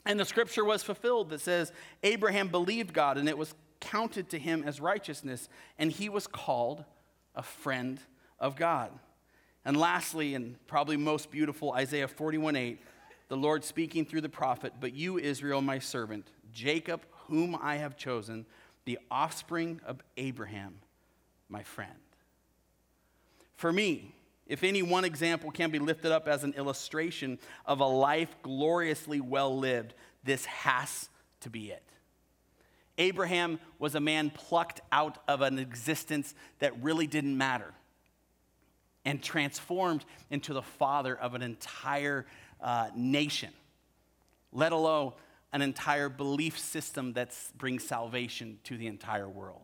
And 0.04 0.18
the 0.18 0.24
scripture 0.24 0.64
was 0.64 0.82
fulfilled 0.82 1.30
that 1.30 1.40
says 1.40 1.72
Abraham 2.02 2.48
believed 2.48 2.92
God 2.94 3.18
and 3.18 3.28
it 3.28 3.36
was 3.36 3.54
counted 3.80 4.30
to 4.30 4.38
him 4.38 4.62
as 4.64 4.80
righteousness 4.80 5.48
and 5.78 5.90
he 5.90 6.08
was 6.08 6.26
called 6.26 6.84
a 7.34 7.42
friend 7.42 8.00
of 8.38 8.56
God. 8.56 8.98
And 9.68 9.76
lastly, 9.76 10.34
and 10.34 10.56
probably 10.66 10.96
most 10.96 11.30
beautiful, 11.30 11.74
Isaiah 11.74 12.08
41 12.08 12.56
8, 12.56 12.80
the 13.28 13.36
Lord 13.36 13.62
speaking 13.62 14.06
through 14.06 14.22
the 14.22 14.28
prophet, 14.30 14.72
But 14.80 14.94
you, 14.94 15.18
Israel, 15.18 15.60
my 15.60 15.78
servant, 15.78 16.30
Jacob, 16.54 17.02
whom 17.26 17.54
I 17.54 17.76
have 17.76 17.94
chosen, 17.94 18.46
the 18.86 18.98
offspring 19.10 19.82
of 19.84 20.00
Abraham, 20.16 20.78
my 21.50 21.64
friend. 21.64 21.92
For 23.56 23.70
me, 23.70 24.14
if 24.46 24.64
any 24.64 24.80
one 24.80 25.04
example 25.04 25.50
can 25.50 25.70
be 25.70 25.78
lifted 25.78 26.12
up 26.12 26.28
as 26.28 26.44
an 26.44 26.54
illustration 26.54 27.38
of 27.66 27.80
a 27.80 27.86
life 27.86 28.34
gloriously 28.42 29.20
well 29.20 29.54
lived, 29.54 29.92
this 30.24 30.46
has 30.46 31.10
to 31.40 31.50
be 31.50 31.72
it. 31.72 31.84
Abraham 32.96 33.60
was 33.78 33.94
a 33.94 34.00
man 34.00 34.30
plucked 34.30 34.80
out 34.90 35.18
of 35.28 35.42
an 35.42 35.58
existence 35.58 36.34
that 36.58 36.82
really 36.82 37.06
didn't 37.06 37.36
matter 37.36 37.74
and 39.04 39.22
transformed 39.22 40.04
into 40.30 40.52
the 40.52 40.62
father 40.62 41.16
of 41.16 41.34
an 41.34 41.42
entire 41.42 42.26
uh, 42.60 42.88
nation, 42.94 43.50
let 44.52 44.72
alone 44.72 45.12
an 45.52 45.62
entire 45.62 46.08
belief 46.08 46.58
system 46.58 47.14
that 47.14 47.34
brings 47.56 47.84
salvation 47.84 48.58
to 48.64 48.76
the 48.76 48.86
entire 48.86 49.28
world. 49.28 49.62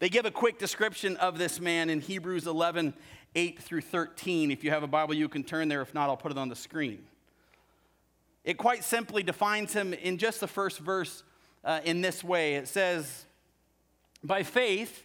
They 0.00 0.08
give 0.08 0.24
a 0.24 0.30
quick 0.30 0.58
description 0.58 1.16
of 1.18 1.38
this 1.38 1.60
man 1.60 1.90
in 1.90 2.00
Hebrews 2.00 2.46
11 2.46 2.94
8 3.36 3.62
through 3.62 3.82
13. 3.82 4.50
If 4.50 4.64
you 4.64 4.70
have 4.70 4.82
a 4.82 4.88
Bible, 4.88 5.14
you 5.14 5.28
can 5.28 5.44
turn 5.44 5.68
there. 5.68 5.82
If 5.82 5.94
not, 5.94 6.08
I'll 6.08 6.16
put 6.16 6.32
it 6.32 6.38
on 6.38 6.48
the 6.48 6.56
screen. 6.56 7.04
It 8.44 8.56
quite 8.56 8.82
simply 8.82 9.22
defines 9.22 9.72
him 9.72 9.92
in 9.92 10.18
just 10.18 10.40
the 10.40 10.48
first 10.48 10.78
verse 10.78 11.22
uh, 11.64 11.80
in 11.84 12.00
this 12.00 12.24
way 12.24 12.54
it 12.54 12.68
says, 12.68 13.26
By 14.24 14.42
faith, 14.42 15.04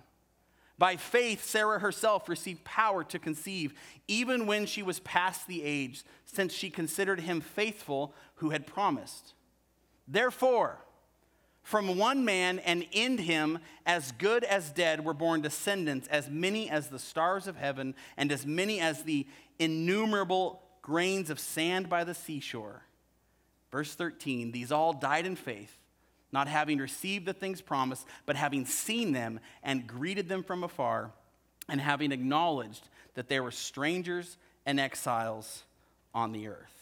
By 0.81 0.95
faith, 0.95 1.45
Sarah 1.45 1.77
herself 1.77 2.27
received 2.27 2.63
power 2.63 3.03
to 3.03 3.19
conceive, 3.19 3.75
even 4.07 4.47
when 4.47 4.65
she 4.65 4.81
was 4.81 4.99
past 5.01 5.45
the 5.45 5.61
age, 5.61 6.03
since 6.25 6.51
she 6.51 6.71
considered 6.71 7.19
him 7.19 7.39
faithful 7.39 8.15
who 8.37 8.49
had 8.49 8.65
promised. 8.65 9.35
Therefore, 10.07 10.79
from 11.61 11.99
one 11.99 12.25
man 12.25 12.57
and 12.57 12.87
in 12.91 13.19
him, 13.19 13.59
as 13.85 14.11
good 14.13 14.43
as 14.43 14.71
dead, 14.71 15.05
were 15.05 15.13
born 15.13 15.41
descendants, 15.41 16.07
as 16.07 16.31
many 16.31 16.67
as 16.67 16.87
the 16.87 16.97
stars 16.97 17.45
of 17.45 17.57
heaven, 17.57 17.93
and 18.17 18.31
as 18.31 18.47
many 18.47 18.79
as 18.79 19.03
the 19.03 19.27
innumerable 19.59 20.63
grains 20.81 21.29
of 21.29 21.39
sand 21.39 21.89
by 21.89 22.03
the 22.03 22.15
seashore. 22.15 22.87
Verse 23.71 23.93
13 23.93 24.51
These 24.51 24.71
all 24.71 24.93
died 24.93 25.27
in 25.27 25.35
faith 25.35 25.77
not 26.31 26.47
having 26.47 26.77
received 26.77 27.25
the 27.25 27.33
things 27.33 27.61
promised, 27.61 28.05
but 28.25 28.35
having 28.35 28.65
seen 28.65 29.11
them 29.11 29.39
and 29.63 29.87
greeted 29.87 30.29
them 30.29 30.43
from 30.43 30.63
afar, 30.63 31.11
and 31.69 31.79
having 31.79 32.11
acknowledged 32.11 32.89
that 33.15 33.27
they 33.27 33.39
were 33.39 33.51
strangers 33.51 34.37
and 34.65 34.79
exiles 34.79 35.63
on 36.13 36.31
the 36.31 36.47
earth. 36.47 36.81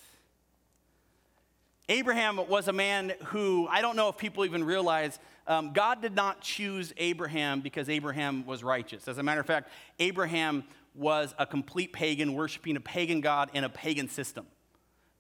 Abraham 1.88 2.38
was 2.48 2.68
a 2.68 2.74
man 2.74 3.14
who, 3.26 3.68
I 3.68 3.82
don't 3.82 3.96
know 3.96 4.10
if 4.10 4.18
people 4.18 4.46
even 4.46 4.64
realize, 4.64 5.18
um, 5.48 5.74
God 5.74 6.04
did 6.04 6.16
not 6.16 6.42
choose 6.42 6.94
Abraham 6.98 7.62
because 7.62 7.90
Abraham 7.90 8.46
was 8.46 8.64
righteous. 8.64 9.08
As 9.08 9.18
a 9.18 9.24
matter 9.24 9.42
of 9.42 9.48
fact, 9.48 9.72
Abraham 9.98 10.64
was 10.94 11.34
a 11.40 11.48
complete 11.48 11.92
pagan, 11.92 12.36
worshiping 12.36 12.76
a 12.76 12.80
pagan 12.80 13.22
God 13.22 13.50
in 13.54 13.64
a 13.64 13.70
pagan 13.70 14.08
system. 14.08 14.46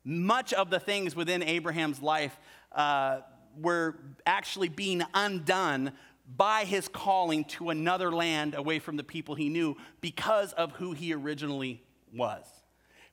Much 0.05 0.53
of 0.53 0.69
the 0.69 0.79
things 0.79 1.15
within 1.15 1.41
Abraham's 1.41 2.01
life 2.03 2.39
uh, 2.71 3.21
were 3.61 3.95
actually 4.25 4.69
being 4.69 5.03
undone 5.13 5.93
by 6.37 6.63
his 6.63 6.87
calling 6.87 7.43
to 7.43 7.69
another 7.69 8.11
land 8.11 8.53
away 8.55 8.79
from 8.79 8.97
the 8.97 9.03
people 9.03 9.35
he 9.35 9.49
knew 9.49 9.75
because 10.01 10.53
of 10.53 10.71
who 10.73 10.93
he 10.93 11.13
originally 11.13 11.83
was. 12.13 12.45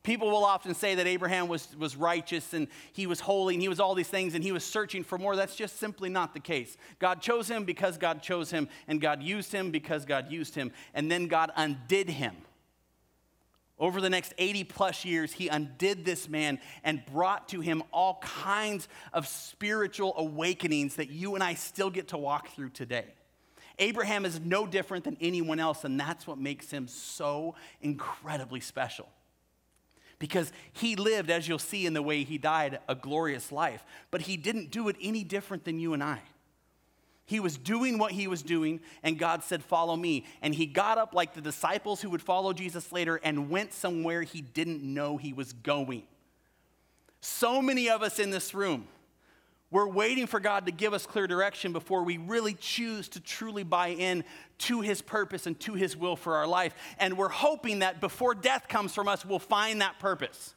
People 0.03 0.29
will 0.29 0.45
often 0.45 0.73
say 0.73 0.95
that 0.95 1.07
Abraham 1.07 1.47
was, 1.47 1.75
was 1.77 1.97
righteous 1.97 2.53
and 2.53 2.67
he 2.93 3.07
was 3.07 3.19
holy 3.19 3.55
and 3.55 3.61
he 3.61 3.67
was 3.67 3.79
all 3.79 3.93
these 3.93 4.07
things 4.07 4.35
and 4.35 4.43
he 4.43 4.51
was 4.51 4.63
searching 4.63 5.03
for 5.03 5.17
more. 5.17 5.35
That's 5.35 5.55
just 5.55 5.79
simply 5.79 6.09
not 6.09 6.33
the 6.33 6.39
case. 6.39 6.77
God 6.99 7.21
chose 7.21 7.49
him 7.49 7.65
because 7.65 7.97
God 7.97 8.21
chose 8.21 8.49
him, 8.49 8.69
and 8.87 9.01
God 9.01 9.21
used 9.21 9.51
him 9.51 9.71
because 9.71 10.05
God 10.05 10.31
used 10.31 10.55
him, 10.55 10.71
and 10.93 11.11
then 11.11 11.27
God 11.27 11.51
undid 11.57 12.09
him 12.09 12.35
over 13.79 14.01
the 14.01 14.09
next 14.09 14.33
80 14.37 14.63
plus 14.63 15.05
years, 15.05 15.31
he 15.33 15.49
undid 15.49 16.03
this 16.03 16.27
man 16.27 16.59
and 16.83 17.05
brought 17.05 17.49
to 17.49 17.61
him 17.61 17.83
all 17.93 18.19
kinds 18.21 18.87
of 19.13 19.27
spiritual 19.27 20.13
awakenings 20.17 20.95
that 20.95 21.09
you 21.09 21.35
and 21.35 21.43
I 21.43 21.53
still 21.53 21.89
get 21.89 22.09
to 22.09 22.17
walk 22.17 22.49
through 22.49 22.69
today. 22.69 23.05
Abraham 23.79 24.25
is 24.25 24.39
no 24.39 24.65
different 24.65 25.03
than 25.03 25.17
anyone 25.21 25.59
else, 25.59 25.83
and 25.83 25.99
that's 25.99 26.25
what 26.25 26.39
makes 26.39 26.71
him 26.71 26.87
so 26.87 27.53
incredibly 27.81 28.59
special. 28.59 29.07
Because 30.17 30.51
he 30.73 30.95
lived, 30.95 31.29
as 31.29 31.47
you'll 31.47 31.59
see 31.59 31.85
in 31.85 31.93
the 31.93 32.01
way 32.01 32.23
he 32.23 32.39
died, 32.39 32.79
a 32.89 32.95
glorious 32.95 33.51
life, 33.51 33.85
but 34.09 34.21
he 34.21 34.35
didn't 34.35 34.71
do 34.71 34.87
it 34.89 34.95
any 34.99 35.23
different 35.23 35.63
than 35.63 35.79
you 35.79 35.93
and 35.93 36.03
I. 36.03 36.21
He 37.27 37.41
was 37.41 37.57
doing 37.57 37.97
what 37.97 38.13
he 38.13 38.25
was 38.27 38.41
doing, 38.41 38.79
and 39.03 39.19
God 39.19 39.43
said, 39.43 39.61
Follow 39.61 39.97
me. 39.97 40.25
And 40.41 40.55
he 40.55 40.65
got 40.65 40.97
up 40.97 41.13
like 41.13 41.33
the 41.33 41.41
disciples 41.41 42.01
who 42.01 42.09
would 42.09 42.21
follow 42.21 42.53
Jesus 42.53 42.89
later 42.93 43.19
and 43.21 43.49
went 43.49 43.73
somewhere 43.73 44.23
he 44.23 44.41
didn't 44.41 44.81
know 44.81 45.17
he 45.17 45.33
was 45.33 45.51
going. 45.51 46.03
So 47.19 47.61
many 47.61 47.89
of 47.89 48.01
us 48.01 48.19
in 48.19 48.31
this 48.31 48.53
room, 48.53 48.87
we're 49.71 49.89
waiting 49.89 50.25
for 50.25 50.39
God 50.39 50.67
to 50.67 50.71
give 50.71 50.93
us 50.93 51.05
clear 51.05 51.27
direction 51.27 51.73
before 51.73 52.03
we 52.03 52.17
really 52.17 52.53
choose 52.53 53.09
to 53.09 53.19
truly 53.19 53.63
buy 53.63 53.89
in 53.89 54.23
to 54.59 54.79
his 54.79 55.01
purpose 55.01 55.45
and 55.47 55.59
to 55.59 55.73
his 55.73 55.97
will 55.97 56.15
for 56.15 56.37
our 56.37 56.47
life. 56.47 56.73
And 56.97 57.17
we're 57.17 57.27
hoping 57.27 57.79
that 57.79 57.99
before 57.99 58.35
death 58.35 58.69
comes 58.69 58.95
from 58.95 59.09
us, 59.09 59.25
we'll 59.25 59.39
find 59.39 59.81
that 59.81 59.99
purpose. 59.99 60.55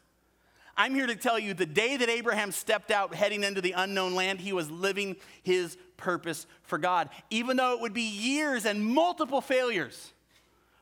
I'm 0.81 0.95
here 0.95 1.07
to 1.07 1.15
tell 1.15 1.39
you 1.39 1.53
the 1.53 1.67
day 1.67 1.99
that 1.99 2.09
Abraham 2.09 2.53
stepped 2.53 2.91
out 2.91 3.15
heading 3.15 3.45
into 3.45 3.61
the 3.61 3.73
unknown 3.73 4.15
land, 4.15 4.41
he 4.41 4.55
was 4.55 4.71
living 4.71 5.17
his 5.43 5.77
purpose 5.99 6.47
for 6.63 6.79
God. 6.79 7.11
Even 7.29 7.59
though 7.59 7.75
it 7.75 7.83
would 7.83 7.93
be 7.93 8.09
years 8.09 8.65
and 8.65 8.83
multiple 8.83 9.43
failures, 9.43 10.15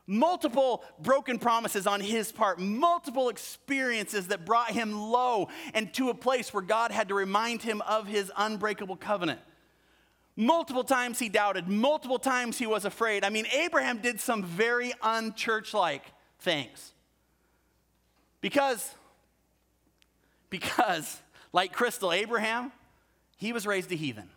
multiple 0.07 0.85
broken 1.01 1.37
promises 1.37 1.85
on 1.85 1.99
his 1.99 2.31
part, 2.31 2.61
multiple 2.61 3.27
experiences 3.27 4.27
that 4.27 4.45
brought 4.45 4.71
him 4.71 4.97
low 4.97 5.49
and 5.73 5.93
to 5.95 6.09
a 6.09 6.15
place 6.15 6.53
where 6.53 6.63
God 6.63 6.91
had 6.91 7.09
to 7.09 7.13
remind 7.13 7.61
him 7.61 7.81
of 7.81 8.07
his 8.07 8.31
unbreakable 8.37 8.95
covenant. 8.95 9.41
Multiple 10.37 10.85
times 10.85 11.19
he 11.19 11.27
doubted, 11.27 11.67
multiple 11.67 12.19
times 12.19 12.57
he 12.57 12.67
was 12.67 12.85
afraid. 12.85 13.25
I 13.25 13.29
mean, 13.29 13.47
Abraham 13.47 13.97
did 13.97 14.21
some 14.21 14.45
very 14.45 14.93
unchurch-like 15.03 16.05
things. 16.39 16.93
Because 18.39 18.95
because, 20.49 21.17
like 21.53 21.73
Crystal, 21.73 22.11
Abraham, 22.11 22.71
he 23.37 23.53
was 23.53 23.65
raised 23.65 23.91
a 23.91 23.95
heathen. 23.95 24.29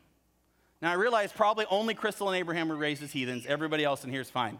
Now, 0.80 0.90
I 0.90 0.94
realize 0.94 1.32
probably 1.32 1.64
only 1.70 1.94
Crystal 1.94 2.28
and 2.28 2.36
Abraham 2.36 2.68
were 2.68 2.76
raised 2.76 3.02
as 3.02 3.12
heathens. 3.12 3.46
Everybody 3.46 3.84
else 3.84 4.04
in 4.04 4.10
here 4.10 4.20
is 4.20 4.30
fine. 4.30 4.58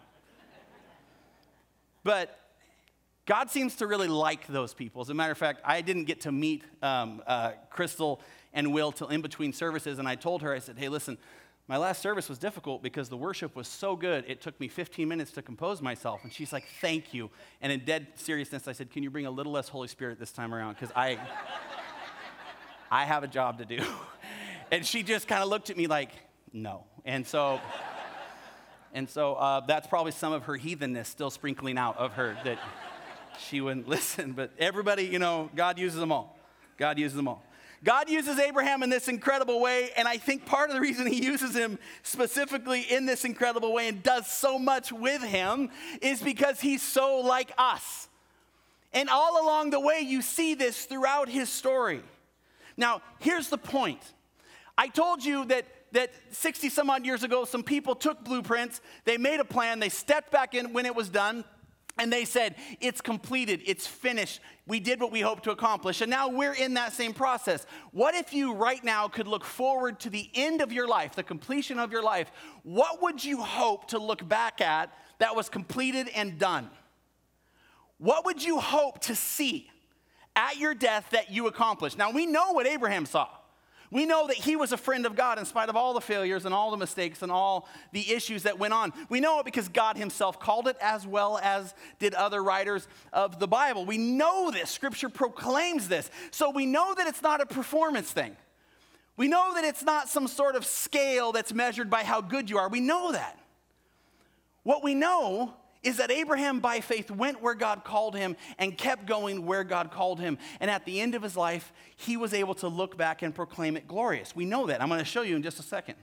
But 2.04 2.38
God 3.26 3.50
seems 3.50 3.76
to 3.76 3.86
really 3.86 4.08
like 4.08 4.46
those 4.46 4.74
people. 4.74 5.02
As 5.02 5.10
a 5.10 5.14
matter 5.14 5.32
of 5.32 5.38
fact, 5.38 5.60
I 5.64 5.80
didn't 5.80 6.04
get 6.04 6.22
to 6.22 6.32
meet 6.32 6.64
um, 6.82 7.22
uh, 7.26 7.52
Crystal 7.70 8.20
and 8.52 8.72
Will 8.72 8.92
till 8.92 9.08
in 9.08 9.22
between 9.22 9.52
services, 9.52 9.98
and 9.98 10.08
I 10.08 10.16
told 10.16 10.42
her, 10.42 10.52
I 10.52 10.58
said, 10.58 10.76
hey, 10.78 10.88
listen, 10.88 11.18
my 11.68 11.76
last 11.76 12.02
service 12.02 12.28
was 12.28 12.38
difficult 12.38 12.82
because 12.82 13.08
the 13.08 13.16
worship 13.16 13.54
was 13.54 13.68
so 13.68 13.94
good, 13.94 14.24
it 14.26 14.40
took 14.40 14.58
me 14.58 14.66
15 14.68 15.08
minutes 15.08 15.30
to 15.32 15.42
compose 15.42 15.80
myself. 15.80 16.20
And 16.24 16.32
she's 16.32 16.52
like, 16.52 16.64
Thank 16.80 17.14
you. 17.14 17.30
And 17.60 17.72
in 17.72 17.84
dead 17.84 18.08
seriousness, 18.16 18.66
I 18.66 18.72
said, 18.72 18.90
Can 18.90 19.02
you 19.02 19.10
bring 19.10 19.26
a 19.26 19.30
little 19.30 19.52
less 19.52 19.68
Holy 19.68 19.88
Spirit 19.88 20.18
this 20.18 20.32
time 20.32 20.52
around? 20.52 20.74
Because 20.74 20.90
I, 20.96 21.18
I 22.90 23.04
have 23.04 23.22
a 23.22 23.28
job 23.28 23.58
to 23.58 23.64
do. 23.64 23.84
And 24.70 24.86
she 24.86 25.02
just 25.02 25.28
kind 25.28 25.42
of 25.42 25.50
looked 25.50 25.68
at 25.68 25.76
me 25.76 25.86
like, 25.86 26.12
No. 26.52 26.84
And 27.04 27.26
so, 27.26 27.60
and 28.94 29.08
so 29.08 29.34
uh, 29.34 29.60
that's 29.60 29.86
probably 29.86 30.12
some 30.12 30.32
of 30.32 30.44
her 30.44 30.56
heathenness 30.56 31.08
still 31.08 31.30
sprinkling 31.30 31.76
out 31.76 31.98
of 31.98 32.14
her 32.14 32.38
that 32.44 32.58
she 33.38 33.60
wouldn't 33.60 33.86
listen. 33.86 34.32
But 34.32 34.50
everybody, 34.58 35.04
you 35.04 35.18
know, 35.18 35.50
God 35.54 35.78
uses 35.78 36.00
them 36.00 36.10
all. 36.10 36.38
God 36.78 36.98
uses 36.98 37.14
them 37.14 37.28
all. 37.28 37.44
God 37.84 38.08
uses 38.08 38.38
Abraham 38.38 38.82
in 38.82 38.90
this 38.90 39.08
incredible 39.08 39.60
way, 39.60 39.90
and 39.96 40.06
I 40.06 40.16
think 40.16 40.46
part 40.46 40.70
of 40.70 40.74
the 40.74 40.80
reason 40.80 41.06
he 41.06 41.24
uses 41.24 41.54
him 41.54 41.78
specifically 42.02 42.82
in 42.82 43.06
this 43.06 43.24
incredible 43.24 43.72
way 43.72 43.88
and 43.88 44.02
does 44.02 44.26
so 44.26 44.58
much 44.58 44.92
with 44.92 45.22
him 45.22 45.70
is 46.00 46.22
because 46.22 46.60
he's 46.60 46.82
so 46.82 47.20
like 47.20 47.52
us. 47.58 48.08
And 48.92 49.08
all 49.08 49.42
along 49.42 49.70
the 49.70 49.80
way, 49.80 50.00
you 50.00 50.22
see 50.22 50.54
this 50.54 50.84
throughout 50.84 51.28
his 51.28 51.48
story. 51.48 52.02
Now, 52.76 53.02
here's 53.18 53.48
the 53.48 53.58
point 53.58 54.00
I 54.78 54.88
told 54.88 55.24
you 55.24 55.44
that 55.46 55.66
that 55.92 56.10
60 56.30 56.70
some 56.70 56.90
odd 56.90 57.04
years 57.04 57.22
ago, 57.22 57.44
some 57.44 57.62
people 57.62 57.94
took 57.94 58.24
blueprints, 58.24 58.80
they 59.04 59.18
made 59.18 59.40
a 59.40 59.44
plan, 59.44 59.78
they 59.78 59.88
stepped 59.88 60.30
back 60.30 60.54
in 60.54 60.72
when 60.72 60.86
it 60.86 60.94
was 60.94 61.08
done, 61.08 61.44
and 62.02 62.12
they 62.12 62.24
said, 62.24 62.56
It's 62.80 63.00
completed, 63.00 63.62
it's 63.64 63.86
finished, 63.86 64.40
we 64.66 64.80
did 64.80 65.00
what 65.00 65.12
we 65.12 65.20
hoped 65.20 65.44
to 65.44 65.52
accomplish. 65.52 66.00
And 66.00 66.10
now 66.10 66.28
we're 66.28 66.54
in 66.54 66.74
that 66.74 66.92
same 66.92 67.12
process. 67.12 67.64
What 67.92 68.16
if 68.16 68.32
you 68.32 68.54
right 68.54 68.82
now 68.82 69.06
could 69.06 69.28
look 69.28 69.44
forward 69.44 70.00
to 70.00 70.10
the 70.10 70.28
end 70.34 70.60
of 70.60 70.72
your 70.72 70.88
life, 70.88 71.14
the 71.14 71.22
completion 71.22 71.78
of 71.78 71.92
your 71.92 72.02
life? 72.02 72.32
What 72.64 73.00
would 73.02 73.24
you 73.24 73.40
hope 73.40 73.88
to 73.88 73.98
look 73.98 74.28
back 74.28 74.60
at 74.60 74.92
that 75.20 75.36
was 75.36 75.48
completed 75.48 76.08
and 76.08 76.40
done? 76.40 76.70
What 77.98 78.24
would 78.24 78.42
you 78.42 78.58
hope 78.58 78.98
to 79.02 79.14
see 79.14 79.70
at 80.34 80.58
your 80.58 80.74
death 80.74 81.06
that 81.10 81.30
you 81.30 81.46
accomplished? 81.46 81.98
Now 81.98 82.10
we 82.10 82.26
know 82.26 82.50
what 82.50 82.66
Abraham 82.66 83.06
saw. 83.06 83.28
We 83.92 84.06
know 84.06 84.26
that 84.26 84.36
he 84.36 84.56
was 84.56 84.72
a 84.72 84.78
friend 84.78 85.04
of 85.04 85.14
God 85.14 85.38
in 85.38 85.44
spite 85.44 85.68
of 85.68 85.76
all 85.76 85.92
the 85.92 86.00
failures 86.00 86.46
and 86.46 86.54
all 86.54 86.70
the 86.70 86.78
mistakes 86.78 87.20
and 87.20 87.30
all 87.30 87.68
the 87.92 88.10
issues 88.10 88.44
that 88.44 88.58
went 88.58 88.72
on. 88.72 88.90
We 89.10 89.20
know 89.20 89.38
it 89.38 89.44
because 89.44 89.68
God 89.68 89.98
himself 89.98 90.40
called 90.40 90.66
it 90.66 90.78
as 90.80 91.06
well 91.06 91.38
as 91.42 91.74
did 91.98 92.14
other 92.14 92.42
writers 92.42 92.88
of 93.12 93.38
the 93.38 93.46
Bible. 93.46 93.84
We 93.84 93.98
know 93.98 94.50
this. 94.50 94.70
Scripture 94.70 95.10
proclaims 95.10 95.88
this. 95.88 96.10
So 96.30 96.48
we 96.48 96.64
know 96.64 96.94
that 96.94 97.06
it's 97.06 97.20
not 97.20 97.42
a 97.42 97.46
performance 97.46 98.10
thing. 98.10 98.34
We 99.18 99.28
know 99.28 99.52
that 99.54 99.64
it's 99.64 99.82
not 99.82 100.08
some 100.08 100.26
sort 100.26 100.56
of 100.56 100.64
scale 100.64 101.32
that's 101.32 101.52
measured 101.52 101.90
by 101.90 102.02
how 102.02 102.22
good 102.22 102.48
you 102.48 102.56
are. 102.56 102.70
We 102.70 102.80
know 102.80 103.12
that. 103.12 103.38
What 104.62 104.82
we 104.82 104.94
know 104.94 105.52
is 105.82 105.96
that 105.96 106.10
Abraham, 106.10 106.60
by 106.60 106.80
faith, 106.80 107.10
went 107.10 107.42
where 107.42 107.54
God 107.54 107.84
called 107.84 108.14
him 108.14 108.36
and 108.58 108.76
kept 108.78 109.06
going 109.06 109.46
where 109.46 109.64
God 109.64 109.90
called 109.90 110.20
him. 110.20 110.38
And 110.60 110.70
at 110.70 110.84
the 110.84 111.00
end 111.00 111.14
of 111.14 111.22
his 111.22 111.36
life, 111.36 111.72
he 111.96 112.16
was 112.16 112.32
able 112.32 112.54
to 112.56 112.68
look 112.68 112.96
back 112.96 113.22
and 113.22 113.34
proclaim 113.34 113.76
it 113.76 113.88
glorious. 113.88 114.36
We 114.36 114.44
know 114.44 114.66
that. 114.66 114.80
I'm 114.80 114.88
going 114.88 115.00
to 115.00 115.04
show 115.04 115.22
you 115.22 115.34
in 115.34 115.42
just 115.42 115.58
a 115.58 115.62
second. 115.62 115.96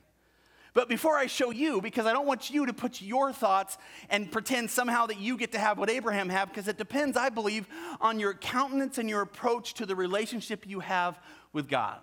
But 0.74 0.88
before 0.88 1.15
I 1.15 1.26
show 1.26 1.50
you, 1.50 1.82
because 1.82 2.06
I 2.06 2.13
don't 2.13 2.28
want 2.28 2.52
you 2.52 2.65
to 2.65 2.74
put 2.74 3.02
your 3.02 3.34
thoughts 3.34 3.78
and 4.10 4.32
pretend 4.32 4.70
somehow 4.70 5.08
that 5.08 5.20
you 5.20 5.36
get 5.36 5.54
to 5.54 5.60
have 5.60 5.78
what 5.80 5.89
Abraham 5.89 6.30
had, 6.30 6.50
because 6.50 6.68
it 6.68 6.78
depends, 6.78 7.18
I 7.18 7.30
believe, 7.30 7.68
on 8.00 8.20
your 8.20 8.34
countenance 8.34 8.98
and 8.98 9.10
your 9.10 9.22
approach 9.22 9.74
to 9.76 9.86
the 9.86 9.96
relationship 9.96 10.68
you 10.68 10.82
have 10.82 11.20
with 11.54 11.68
God. 11.68 12.00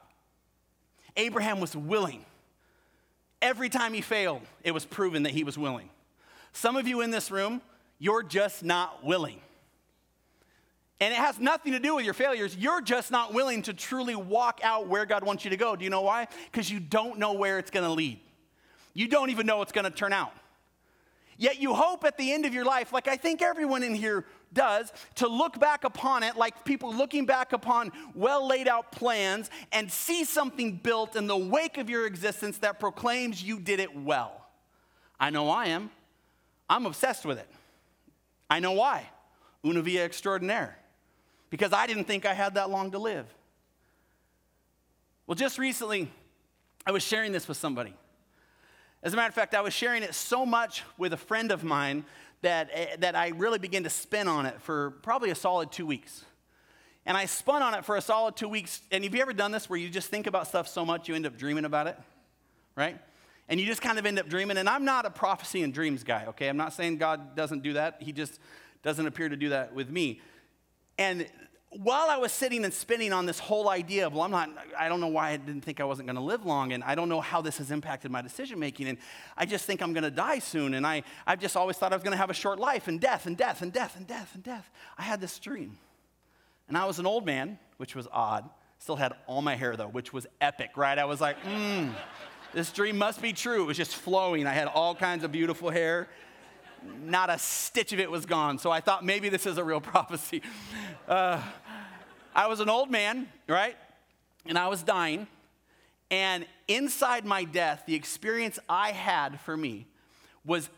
Abraham 1.17 1.61
was 1.61 1.77
willing. 1.77 2.25
Every 3.41 3.69
time 3.69 3.93
he 3.93 4.01
failed, 4.01 4.43
it 4.65 4.73
was 4.73 4.85
proven 4.85 5.23
that 5.23 5.33
he 5.33 5.45
was 5.45 5.57
willing. 5.57 5.91
Some 6.57 6.77
of 6.77 6.88
you 6.88 7.03
in 7.03 7.11
this 7.11 7.31
room, 7.31 7.61
you're 7.99 8.23
just 8.23 8.64
not 8.64 9.05
willing. 9.05 9.42
And 11.01 11.12
it 11.12 11.19
has 11.19 11.38
nothing 11.38 11.73
to 11.73 11.79
do 11.79 11.97
with 11.97 12.07
your 12.07 12.14
failures. 12.14 12.57
You're 12.57 12.81
just 12.81 13.11
not 13.11 13.35
willing 13.35 13.61
to 13.64 13.75
truly 13.75 14.16
walk 14.16 14.61
out 14.62 14.88
where 14.88 15.05
God 15.05 15.23
wants 15.23 15.45
you 15.45 15.51
to 15.51 15.59
go. 15.59 15.77
Do 15.77 15.85
you 15.85 15.90
know 15.90 16.01
why? 16.01 16.29
Because 16.51 16.71
you 16.71 16.81
don't 16.81 17.19
know 17.19 17.35
where 17.35 17.59
it's 17.59 17.71
going 17.71 17.85
to 17.85 17.92
lead. 17.92 18.21
You 18.95 19.07
don't 19.07 19.29
even 19.29 19.45
know 19.45 19.61
it's 19.61 19.71
going 19.71 19.85
to 19.85 19.90
turn 19.90 20.14
out. 20.14 20.33
Yet 21.37 21.61
you 21.61 21.75
hope 21.75 22.05
at 22.05 22.16
the 22.16 22.33
end 22.33 22.47
of 22.47 22.55
your 22.55 22.64
life, 22.64 22.90
like 22.90 23.07
I 23.07 23.19
think 23.19 23.42
everyone 23.42 23.83
in 23.83 23.95
here 23.95 24.25
does, 24.55 24.90
to 25.16 25.29
look 25.29 25.61
back 25.61 25.85
upon 25.85 26.23
it 26.23 26.38
like 26.38 26.64
people 26.64 26.90
looking 26.90 27.27
back 27.27 27.53
upon 27.53 27.92
well 28.14 28.49
laid 28.49 28.66
out 28.66 28.92
plans 28.92 29.51
and 29.73 29.92
see 29.92 30.25
something 30.25 30.77
built 30.77 31.16
in 31.16 31.27
the 31.27 31.37
wake 31.37 31.77
of 31.77 31.90
your 31.90 32.07
existence 32.07 32.57
that 32.59 32.81
proclaims 32.81 33.42
you 33.42 33.61
did 33.61 33.79
it 33.79 33.95
well. 33.95 34.47
I 35.21 35.29
know 35.29 35.51
I 35.51 35.66
am. 35.66 35.90
I'm 36.68 36.87
obsessed 36.87 37.24
with 37.24 37.38
it. 37.38 37.48
I 38.48 38.61
know 38.61 38.72
why. 38.72 39.09
Una 39.64 39.83
via 39.83 40.05
extraordinaire. 40.05 40.76
Because 41.50 41.72
I 41.72 41.87
didn't 41.87 42.05
think 42.05 42.26
I 42.26 42.35
had 42.35 42.55
that 42.55 42.70
long 42.70 42.90
to 42.92 42.98
live. 42.98 43.26
Well, 45.26 45.35
just 45.35 45.59
recently, 45.59 46.11
I 46.87 46.92
was 46.92 47.02
sharing 47.02 47.33
this 47.33 47.48
with 47.48 47.57
somebody. 47.57 47.94
As 49.02 49.12
a 49.12 49.16
matter 49.16 49.29
of 49.29 49.35
fact, 49.35 49.55
I 49.55 49.61
was 49.61 49.74
sharing 49.74 50.02
it 50.02 50.14
so 50.14 50.46
much 50.46 50.83
with 50.98 51.12
a 51.12 51.16
friend 51.16 51.52
of 51.52 51.62
mine 51.64 52.05
that, 52.42 52.70
eh, 52.72 52.96
that 52.98 53.14
I 53.16 53.29
really 53.29 53.59
began 53.59 53.85
to 53.85 53.90
spin 53.90 54.29
on 54.29 54.46
it 54.46 54.61
for 54.61 54.92
probably 55.02 55.31
a 55.31 55.35
solid 55.35 55.72
two 55.72 55.87
weeks. 55.87 56.24
And 57.05 57.16
I 57.16 57.26
spun 57.26 57.62
on 57.62 57.74
it 57.74 57.85
for 57.85 57.96
a 57.96 58.00
solid 58.00 58.37
two 58.37 58.48
weeks. 58.48 58.83
And 58.90 59.05
have 59.05 59.14
you 59.14 59.22
ever 59.22 59.33
done 59.33 59.52
this 59.52 59.70
where 59.70 59.79
you 59.79 59.88
just 59.88 60.11
think 60.11 60.26
about 60.26 60.48
stuff 60.48 60.66
so 60.66 60.85
much 60.85 61.09
you 61.09 61.14
end 61.14 61.26
up 61.26 61.37
dreaming 61.37 61.64
about 61.64 61.87
it? 61.87 61.98
Right? 62.74 62.98
And 63.48 63.61
you 63.61 63.66
just 63.66 63.82
kind 63.82 63.98
of 63.98 64.06
end 64.06 64.18
up 64.18 64.28
dreaming. 64.28 64.56
And 64.56 64.68
I'm 64.68 64.85
not 64.85 65.06
a 65.06 65.11
prophecy 65.11 65.62
and 65.62 65.72
dreams 65.72 66.02
guy, 66.02 66.26
okay? 66.28 66.48
I'm 66.48 66.56
not 66.56 66.72
saying 66.72 66.98
God 66.98 67.37
doesn't 67.37 67.62
do 67.62 67.74
that. 67.74 67.98
He 68.00 68.12
just 68.12 68.40
doesn't 68.82 69.06
appear 69.06 69.28
to 69.28 69.37
do 69.37 69.50
that 69.50 69.74
with 69.74 69.90
me. 69.90 70.20
And 70.98 71.26
while 71.70 72.09
I 72.09 72.16
was 72.16 72.32
sitting 72.32 72.64
and 72.64 72.72
spinning 72.72 73.12
on 73.12 73.26
this 73.26 73.38
whole 73.38 73.68
idea 73.68 74.06
of, 74.06 74.14
well, 74.14 74.22
I'm 74.22 74.30
not, 74.30 74.50
I 74.78 74.88
don't 74.88 75.00
know 75.00 75.09
why 75.09 75.30
I 75.30 75.37
didn't 75.37 75.62
think 75.62 75.80
I 75.80 75.85
wasn't 75.85 76.06
going 76.06 76.16
to 76.16 76.22
live 76.22 76.46
long, 76.46 76.72
and 76.72 76.82
I 76.82 76.94
don't 76.94 77.09
know 77.09 77.20
how 77.20 77.42
this 77.42 77.59
has 77.59 77.70
impacted 77.70 78.11
my 78.11 78.22
decision 78.22 78.59
making, 78.59 78.88
and 78.88 78.98
I 79.37 79.46
just 79.46 79.64
think 79.64 79.82
I'm 79.82 79.92
going 79.92 80.04
to 80.04 80.11
die 80.11 80.38
soon, 80.38 80.74
and 80.74 80.87
I, 80.87 81.02
I've 81.26 81.40
just 81.40 81.56
always 81.56 81.76
thought 81.76 81.92
I 81.92 81.96
was 81.96 82.02
going 82.02 82.12
to 82.12 82.18
have 82.18 82.30
a 82.30 82.35
short 82.35 82.59
life, 82.59 82.88
and 82.88 83.00
death, 83.00 83.26
and 83.26 83.37
death, 83.37 83.62
and 83.62 83.72
death, 83.72 83.96
and 83.96 84.06
death, 84.06 84.35
and 84.35 84.42
death. 84.42 84.70
I 84.96 85.02
had 85.02 85.20
this 85.20 85.38
dream. 85.38 85.78
And 86.68 86.76
I 86.76 86.87
was 86.87 86.98
an 86.98 87.06
old 87.06 87.26
man, 87.26 87.59
which 87.76 87.94
was 87.94 88.09
odd. 88.11 88.48
Still 88.78 88.96
had 88.96 89.12
all 89.26 89.42
my 89.42 89.54
hair, 89.54 89.76
though, 89.76 89.88
which 89.88 90.12
was 90.12 90.26
epic, 90.40 90.70
right? 90.76 90.98
I 90.98 91.04
was 91.04 91.20
like, 91.20 91.37
hmm, 91.40 91.88
this 92.52 92.72
dream 92.72 92.98
must 92.98 93.20
be 93.20 93.32
true. 93.32 93.62
It 93.62 93.66
was 93.66 93.76
just 93.76 93.94
flowing. 93.94 94.46
I 94.46 94.52
had 94.52 94.68
all 94.68 94.94
kinds 94.94 95.24
of 95.24 95.32
beautiful 95.32 95.70
hair. 95.70 96.09
Not 97.04 97.30
a 97.30 97.38
stitch 97.38 97.92
of 97.92 98.00
it 98.00 98.11
was 98.11 98.26
gone. 98.26 98.59
So 98.59 98.70
I 98.70 98.80
thought 98.80 99.04
maybe 99.04 99.28
this 99.28 99.46
is 99.46 99.59
a 99.59 99.64
real 99.64 99.80
prophecy. 99.92 100.42
Uh, 101.09 101.42
I 102.35 102.46
was 102.46 102.61
an 102.61 102.68
old 102.68 102.90
man, 102.90 103.28
right? 103.48 103.76
And 104.46 104.59
I 104.59 104.68
was 104.68 104.82
dying. 104.82 105.26
And 106.11 106.46
inside 106.68 107.24
my 107.24 107.44
death, 107.44 107.85
the 107.87 107.94
experience 107.94 108.59
I 108.68 108.92
had 108.92 109.40
for 109.40 109.56
me 109.56 109.87
was 110.44 110.68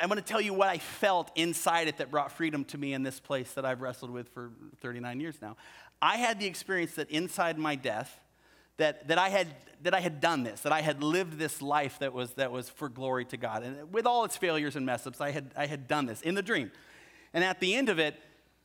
I'm 0.00 0.08
going 0.08 0.20
to 0.20 0.26
tell 0.26 0.40
you 0.40 0.52
what 0.52 0.68
I 0.68 0.78
felt 0.78 1.30
inside 1.34 1.88
it 1.88 1.98
that 1.98 2.10
brought 2.10 2.32
freedom 2.32 2.64
to 2.66 2.78
me 2.78 2.92
in 2.92 3.02
this 3.02 3.20
place 3.20 3.52
that 3.52 3.64
I've 3.64 3.80
wrestled 3.80 4.10
with 4.10 4.28
for 4.28 4.50
39 4.82 5.20
years 5.20 5.36
now. 5.40 5.56
I 6.00 6.16
had 6.16 6.38
the 6.38 6.46
experience 6.46 6.94
that 6.94 7.10
inside 7.10 7.58
my 7.58 7.74
death, 7.74 8.20
that, 8.78 9.06
that, 9.08 9.18
I 9.18 9.28
had, 9.28 9.48
that 9.82 9.94
I 9.94 10.00
had 10.00 10.20
done 10.20 10.42
this, 10.42 10.62
that 10.62 10.72
I 10.72 10.80
had 10.80 11.02
lived 11.02 11.38
this 11.38 11.60
life 11.60 11.98
that 11.98 12.12
was, 12.12 12.32
that 12.32 12.50
was 12.50 12.68
for 12.68 12.88
glory 12.88 13.24
to 13.26 13.36
God. 13.36 13.62
And 13.62 13.92
with 13.92 14.06
all 14.06 14.24
its 14.24 14.36
failures 14.36 14.74
and 14.74 14.86
mess 14.86 15.06
ups, 15.06 15.20
I 15.20 15.30
had, 15.30 15.52
I 15.56 15.66
had 15.66 15.86
done 15.86 16.06
this 16.06 16.22
in 16.22 16.34
the 16.34 16.42
dream. 16.42 16.70
And 17.34 17.44
at 17.44 17.60
the 17.60 17.74
end 17.74 17.88
of 17.88 17.98
it, 17.98 18.16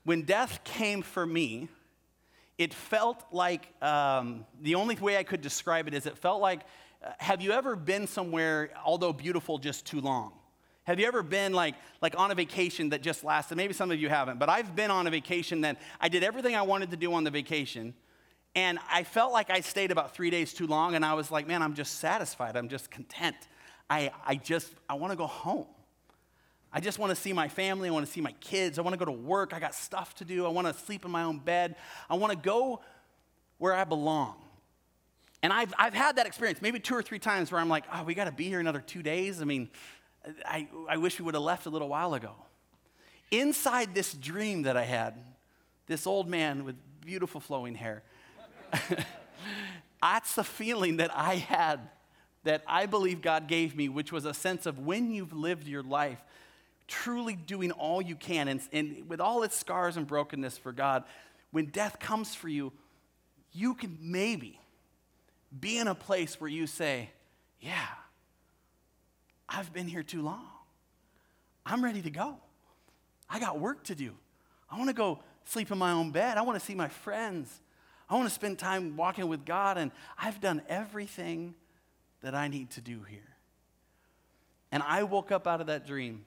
when 0.05 0.23
death 0.23 0.63
came 0.63 1.01
for 1.01 1.25
me, 1.25 1.67
it 2.57 2.73
felt 2.73 3.23
like 3.31 3.67
um, 3.81 4.45
the 4.61 4.75
only 4.75 4.95
way 4.95 5.17
I 5.17 5.23
could 5.23 5.41
describe 5.41 5.87
it 5.87 5.93
is 5.93 6.05
it 6.05 6.17
felt 6.17 6.41
like 6.41 6.61
uh, 7.03 7.11
have 7.17 7.41
you 7.41 7.51
ever 7.51 7.75
been 7.75 8.07
somewhere, 8.07 8.69
although 8.85 9.11
beautiful, 9.11 9.57
just 9.57 9.85
too 9.85 9.99
long? 9.99 10.33
Have 10.85 10.99
you 10.99 11.07
ever 11.07 11.23
been 11.23 11.53
like, 11.53 11.75
like 12.01 12.17
on 12.19 12.29
a 12.31 12.35
vacation 12.35 12.89
that 12.89 13.01
just 13.01 13.23
lasted? 13.23 13.55
Maybe 13.55 13.73
some 13.73 13.89
of 13.89 13.99
you 13.99 14.09
haven't, 14.09 14.37
but 14.37 14.49
I've 14.49 14.75
been 14.75 14.91
on 14.91 15.07
a 15.07 15.09
vacation 15.09 15.61
that 15.61 15.79
I 15.99 16.09
did 16.09 16.23
everything 16.23 16.55
I 16.55 16.61
wanted 16.61 16.91
to 16.91 16.97
do 16.97 17.13
on 17.13 17.23
the 17.23 17.31
vacation, 17.31 17.93
and 18.55 18.79
I 18.91 19.03
felt 19.03 19.33
like 19.33 19.49
I 19.49 19.61
stayed 19.61 19.91
about 19.91 20.13
three 20.15 20.29
days 20.29 20.53
too 20.53 20.67
long, 20.67 20.95
and 20.95 21.03
I 21.03 21.13
was 21.13 21.31
like, 21.31 21.47
man, 21.47 21.61
I'm 21.61 21.73
just 21.73 21.99
satisfied. 21.99 22.55
I'm 22.55 22.69
just 22.69 22.91
content. 22.91 23.35
I, 23.89 24.11
I 24.25 24.35
just, 24.35 24.73
I 24.87 24.93
want 24.95 25.11
to 25.11 25.17
go 25.17 25.27
home. 25.27 25.65
I 26.71 26.79
just 26.79 26.97
want 26.97 27.11
to 27.11 27.15
see 27.15 27.33
my 27.33 27.47
family. 27.47 27.89
I 27.89 27.91
want 27.91 28.05
to 28.05 28.11
see 28.11 28.21
my 28.21 28.31
kids. 28.39 28.79
I 28.79 28.81
want 28.81 28.93
to 28.93 28.97
go 28.97 29.05
to 29.05 29.11
work. 29.11 29.53
I 29.53 29.59
got 29.59 29.75
stuff 29.75 30.15
to 30.15 30.25
do. 30.25 30.45
I 30.45 30.49
want 30.49 30.67
to 30.67 30.73
sleep 30.73 31.05
in 31.05 31.11
my 31.11 31.23
own 31.23 31.37
bed. 31.39 31.75
I 32.09 32.15
want 32.15 32.31
to 32.31 32.37
go 32.37 32.81
where 33.59 33.73
I 33.73 33.83
belong. 33.83 34.35
And 35.43 35.51
I've, 35.51 35.73
I've 35.77 35.93
had 35.93 36.15
that 36.15 36.25
experience 36.25 36.61
maybe 36.61 36.79
two 36.79 36.95
or 36.95 37.03
three 37.03 37.19
times 37.19 37.51
where 37.51 37.59
I'm 37.59 37.69
like, 37.69 37.83
oh, 37.93 38.03
we 38.03 38.15
got 38.15 38.25
to 38.25 38.31
be 38.31 38.45
here 38.45 38.59
another 38.59 38.79
two 38.79 39.03
days. 39.03 39.41
I 39.41 39.45
mean, 39.45 39.69
I, 40.45 40.67
I 40.89 40.97
wish 40.97 41.19
we 41.19 41.25
would 41.25 41.35
have 41.35 41.43
left 41.43 41.65
a 41.65 41.69
little 41.69 41.89
while 41.89 42.13
ago. 42.13 42.31
Inside 43.29 43.93
this 43.93 44.13
dream 44.13 44.63
that 44.63 44.77
I 44.77 44.83
had, 44.83 45.15
this 45.85 46.07
old 46.07 46.29
man 46.29 46.63
with 46.63 46.75
beautiful 47.01 47.41
flowing 47.41 47.75
hair, 47.75 48.03
that's 50.01 50.35
the 50.35 50.43
feeling 50.43 50.97
that 50.97 51.15
I 51.15 51.35
had 51.35 51.79
that 52.43 52.61
I 52.67 52.85
believe 52.85 53.21
God 53.21 53.47
gave 53.47 53.75
me, 53.75 53.89
which 53.89 54.11
was 54.11 54.25
a 54.25 54.33
sense 54.33 54.65
of 54.65 54.79
when 54.79 55.11
you've 55.11 55.33
lived 55.33 55.67
your 55.67 55.83
life, 55.83 56.19
truly 56.87 57.35
doing 57.35 57.71
all 57.71 58.01
you 58.01 58.15
can, 58.15 58.47
and, 58.47 58.61
and 58.73 59.09
with 59.09 59.21
all 59.21 59.43
its 59.43 59.55
scars 59.55 59.95
and 59.95 60.05
brokenness 60.05 60.57
for 60.57 60.71
God, 60.71 61.03
when 61.51 61.67
death 61.67 61.99
comes 61.99 62.35
for 62.35 62.49
you, 62.49 62.73
you 63.53 63.75
can 63.75 63.97
maybe 64.01 64.59
be 65.57 65.77
in 65.77 65.87
a 65.87 65.95
place 65.95 66.41
where 66.41 66.49
you 66.49 66.67
say, 66.67 67.09
Yeah, 67.61 67.87
I've 69.47 69.71
been 69.71 69.87
here 69.87 70.03
too 70.03 70.21
long. 70.21 70.47
I'm 71.65 71.83
ready 71.83 72.01
to 72.01 72.09
go. 72.09 72.37
I 73.29 73.39
got 73.39 73.59
work 73.59 73.83
to 73.85 73.95
do. 73.95 74.11
I 74.69 74.77
want 74.77 74.89
to 74.89 74.95
go 74.95 75.19
sleep 75.45 75.71
in 75.71 75.77
my 75.77 75.91
own 75.91 76.11
bed. 76.11 76.37
I 76.37 76.41
want 76.41 76.59
to 76.59 76.65
see 76.65 76.75
my 76.75 76.87
friends. 76.87 77.61
I 78.13 78.15
want 78.15 78.29
to 78.29 78.35
spend 78.35 78.59
time 78.59 78.95
walking 78.95 79.27
with 79.27 79.43
God, 79.43 79.79
and 79.79 79.91
I've 80.19 80.39
done 80.39 80.61
everything 80.69 81.55
that 82.21 82.35
I 82.35 82.47
need 82.47 82.69
to 82.71 82.81
do 82.81 83.01
here. 83.09 83.35
And 84.71 84.83
I 84.83 85.01
woke 85.01 85.31
up 85.31 85.47
out 85.47 85.61
of 85.61 85.67
that 85.67 85.87
dream 85.87 86.23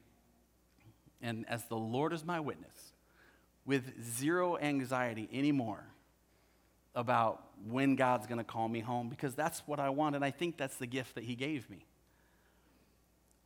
and 1.23 1.45
as 1.49 1.65
the 1.67 1.77
Lord 1.77 2.13
is 2.13 2.25
my 2.25 2.41
witness, 2.41 2.93
with 3.65 3.85
zero 4.03 4.59
anxiety 4.59 5.29
anymore 5.33 5.85
about 6.97 7.45
when 7.69 7.95
God's 7.95 8.27
going 8.27 8.39
to 8.39 8.45
call 8.45 8.69
me 8.69 8.81
home 8.81 9.09
because 9.09 9.37
that's 9.37 9.61
what 9.67 9.79
I 9.79 9.91
want. 9.91 10.17
And 10.17 10.25
I 10.25 10.33
think 10.33 10.57
that's 10.57 10.79
the 10.79 10.87
gift 10.87 11.15
that 11.15 11.23
He 11.23 11.37
gave 11.37 11.71
me. 11.71 11.87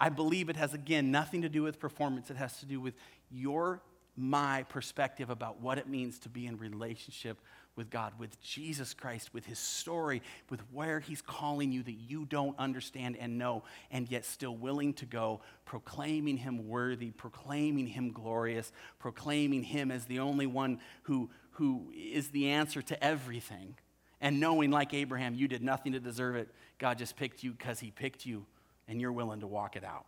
I 0.01 0.09
believe 0.09 0.49
it 0.49 0.57
has, 0.57 0.73
again, 0.73 1.11
nothing 1.11 1.43
to 1.43 1.51
do 1.51 1.63
with 1.63 1.79
performance. 1.79 2.31
It 2.31 2.39
has 2.39 2.59
to 2.61 2.67
do 2.67 2.81
with 2.81 2.95
your, 3.31 3.83
my 4.17 4.63
perspective 4.71 5.29
about 5.29 5.61
what 5.61 5.77
it 5.77 5.89
means 5.89 6.19
to 6.21 6.31
be 6.31 6.47
in 6.47 6.57
relationship 6.57 7.39
with 7.77 7.91
God, 7.91 8.13
with 8.19 8.41
Jesus 8.43 8.95
Christ, 8.95 9.33
with 9.33 9.47
his 9.47 9.59
story, 9.59 10.23
with 10.51 10.61
where 10.73 11.01
he's 11.01 11.23
calling 11.23 11.73
you 11.73 11.83
that 11.83 11.93
you 11.93 12.27
don't 12.27 12.59
understand 12.59 13.17
and 13.19 13.39
know, 13.39 13.63
and 13.91 14.11
yet 14.11 14.25
still 14.25 14.57
willing 14.57 14.93
to 14.95 15.07
go, 15.07 15.41
proclaiming 15.65 16.37
him 16.37 16.69
worthy, 16.69 17.11
proclaiming 17.11 17.87
him 17.87 18.13
glorious, 18.13 18.73
proclaiming 18.99 19.63
him 19.63 19.91
as 19.91 20.05
the 20.07 20.19
only 20.19 20.47
one 20.47 20.81
who, 21.05 21.31
who 21.53 21.93
is 21.95 22.29
the 22.29 22.51
answer 22.51 22.83
to 22.83 23.03
everything. 23.03 23.77
And 24.21 24.41
knowing, 24.41 24.71
like 24.71 24.93
Abraham, 24.93 25.35
you 25.35 25.49
did 25.49 25.63
nothing 25.63 25.93
to 25.93 26.01
deserve 26.01 26.37
it. 26.37 26.49
God 26.79 26.99
just 26.99 27.17
picked 27.17 27.43
you 27.43 27.53
because 27.53 27.81
he 27.81 27.91
picked 27.91 28.27
you, 28.27 28.45
and 28.89 29.01
you're 29.01 29.13
willing 29.13 29.41
to 29.41 29.47
walk 29.47 29.77
it 29.77 29.85
out. 29.85 30.05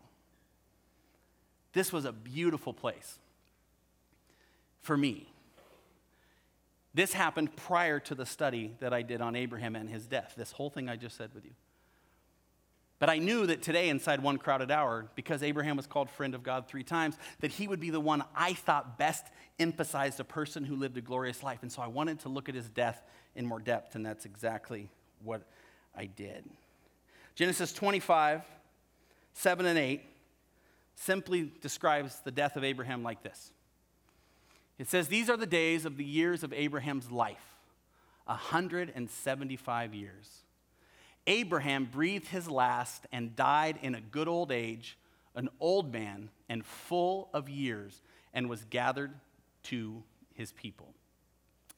This 1.72 1.92
was 1.92 2.04
a 2.04 2.12
beautiful 2.12 2.74
place 2.74 3.18
for 4.82 4.96
me 4.96 5.31
this 6.94 7.12
happened 7.12 7.54
prior 7.56 7.98
to 8.00 8.14
the 8.14 8.26
study 8.26 8.74
that 8.80 8.92
I 8.92 9.02
did 9.02 9.20
on 9.20 9.34
Abraham 9.34 9.76
and 9.76 9.88
his 9.88 10.06
death, 10.06 10.34
this 10.36 10.52
whole 10.52 10.70
thing 10.70 10.88
I 10.88 10.96
just 10.96 11.16
said 11.16 11.30
with 11.34 11.44
you. 11.44 11.52
But 12.98 13.10
I 13.10 13.18
knew 13.18 13.46
that 13.46 13.62
today, 13.62 13.88
inside 13.88 14.22
one 14.22 14.38
crowded 14.38 14.70
hour, 14.70 15.08
because 15.16 15.42
Abraham 15.42 15.76
was 15.76 15.88
called 15.88 16.08
friend 16.08 16.36
of 16.36 16.44
God 16.44 16.68
three 16.68 16.84
times, 16.84 17.16
that 17.40 17.50
he 17.50 17.66
would 17.66 17.80
be 17.80 17.90
the 17.90 17.98
one 17.98 18.22
I 18.36 18.52
thought 18.52 18.96
best 18.96 19.26
emphasized 19.58 20.20
a 20.20 20.24
person 20.24 20.64
who 20.64 20.76
lived 20.76 20.96
a 20.96 21.00
glorious 21.00 21.42
life. 21.42 21.62
And 21.62 21.72
so 21.72 21.82
I 21.82 21.88
wanted 21.88 22.20
to 22.20 22.28
look 22.28 22.48
at 22.48 22.54
his 22.54 22.68
death 22.68 23.02
in 23.34 23.44
more 23.44 23.58
depth, 23.58 23.96
and 23.96 24.06
that's 24.06 24.24
exactly 24.24 24.88
what 25.24 25.48
I 25.96 26.06
did. 26.06 26.48
Genesis 27.34 27.72
25, 27.72 28.42
7 29.32 29.66
and 29.66 29.78
8 29.78 30.02
simply 30.94 31.50
describes 31.60 32.20
the 32.20 32.30
death 32.30 32.56
of 32.56 32.62
Abraham 32.62 33.02
like 33.02 33.22
this 33.22 33.50
it 34.82 34.88
says, 34.88 35.06
These 35.06 35.30
are 35.30 35.36
the 35.36 35.46
days 35.46 35.84
of 35.84 35.96
the 35.96 36.04
years 36.04 36.42
of 36.42 36.52
Abraham's 36.52 37.08
life 37.08 37.56
175 38.26 39.94
years. 39.94 40.42
Abraham 41.28 41.84
breathed 41.84 42.26
his 42.26 42.48
last 42.48 43.06
and 43.12 43.36
died 43.36 43.78
in 43.80 43.94
a 43.94 44.00
good 44.00 44.26
old 44.26 44.50
age, 44.50 44.98
an 45.36 45.48
old 45.60 45.92
man 45.92 46.30
and 46.48 46.66
full 46.66 47.28
of 47.32 47.48
years, 47.48 48.02
and 48.34 48.50
was 48.50 48.64
gathered 48.70 49.12
to 49.62 50.02
his 50.34 50.50
people. 50.50 50.92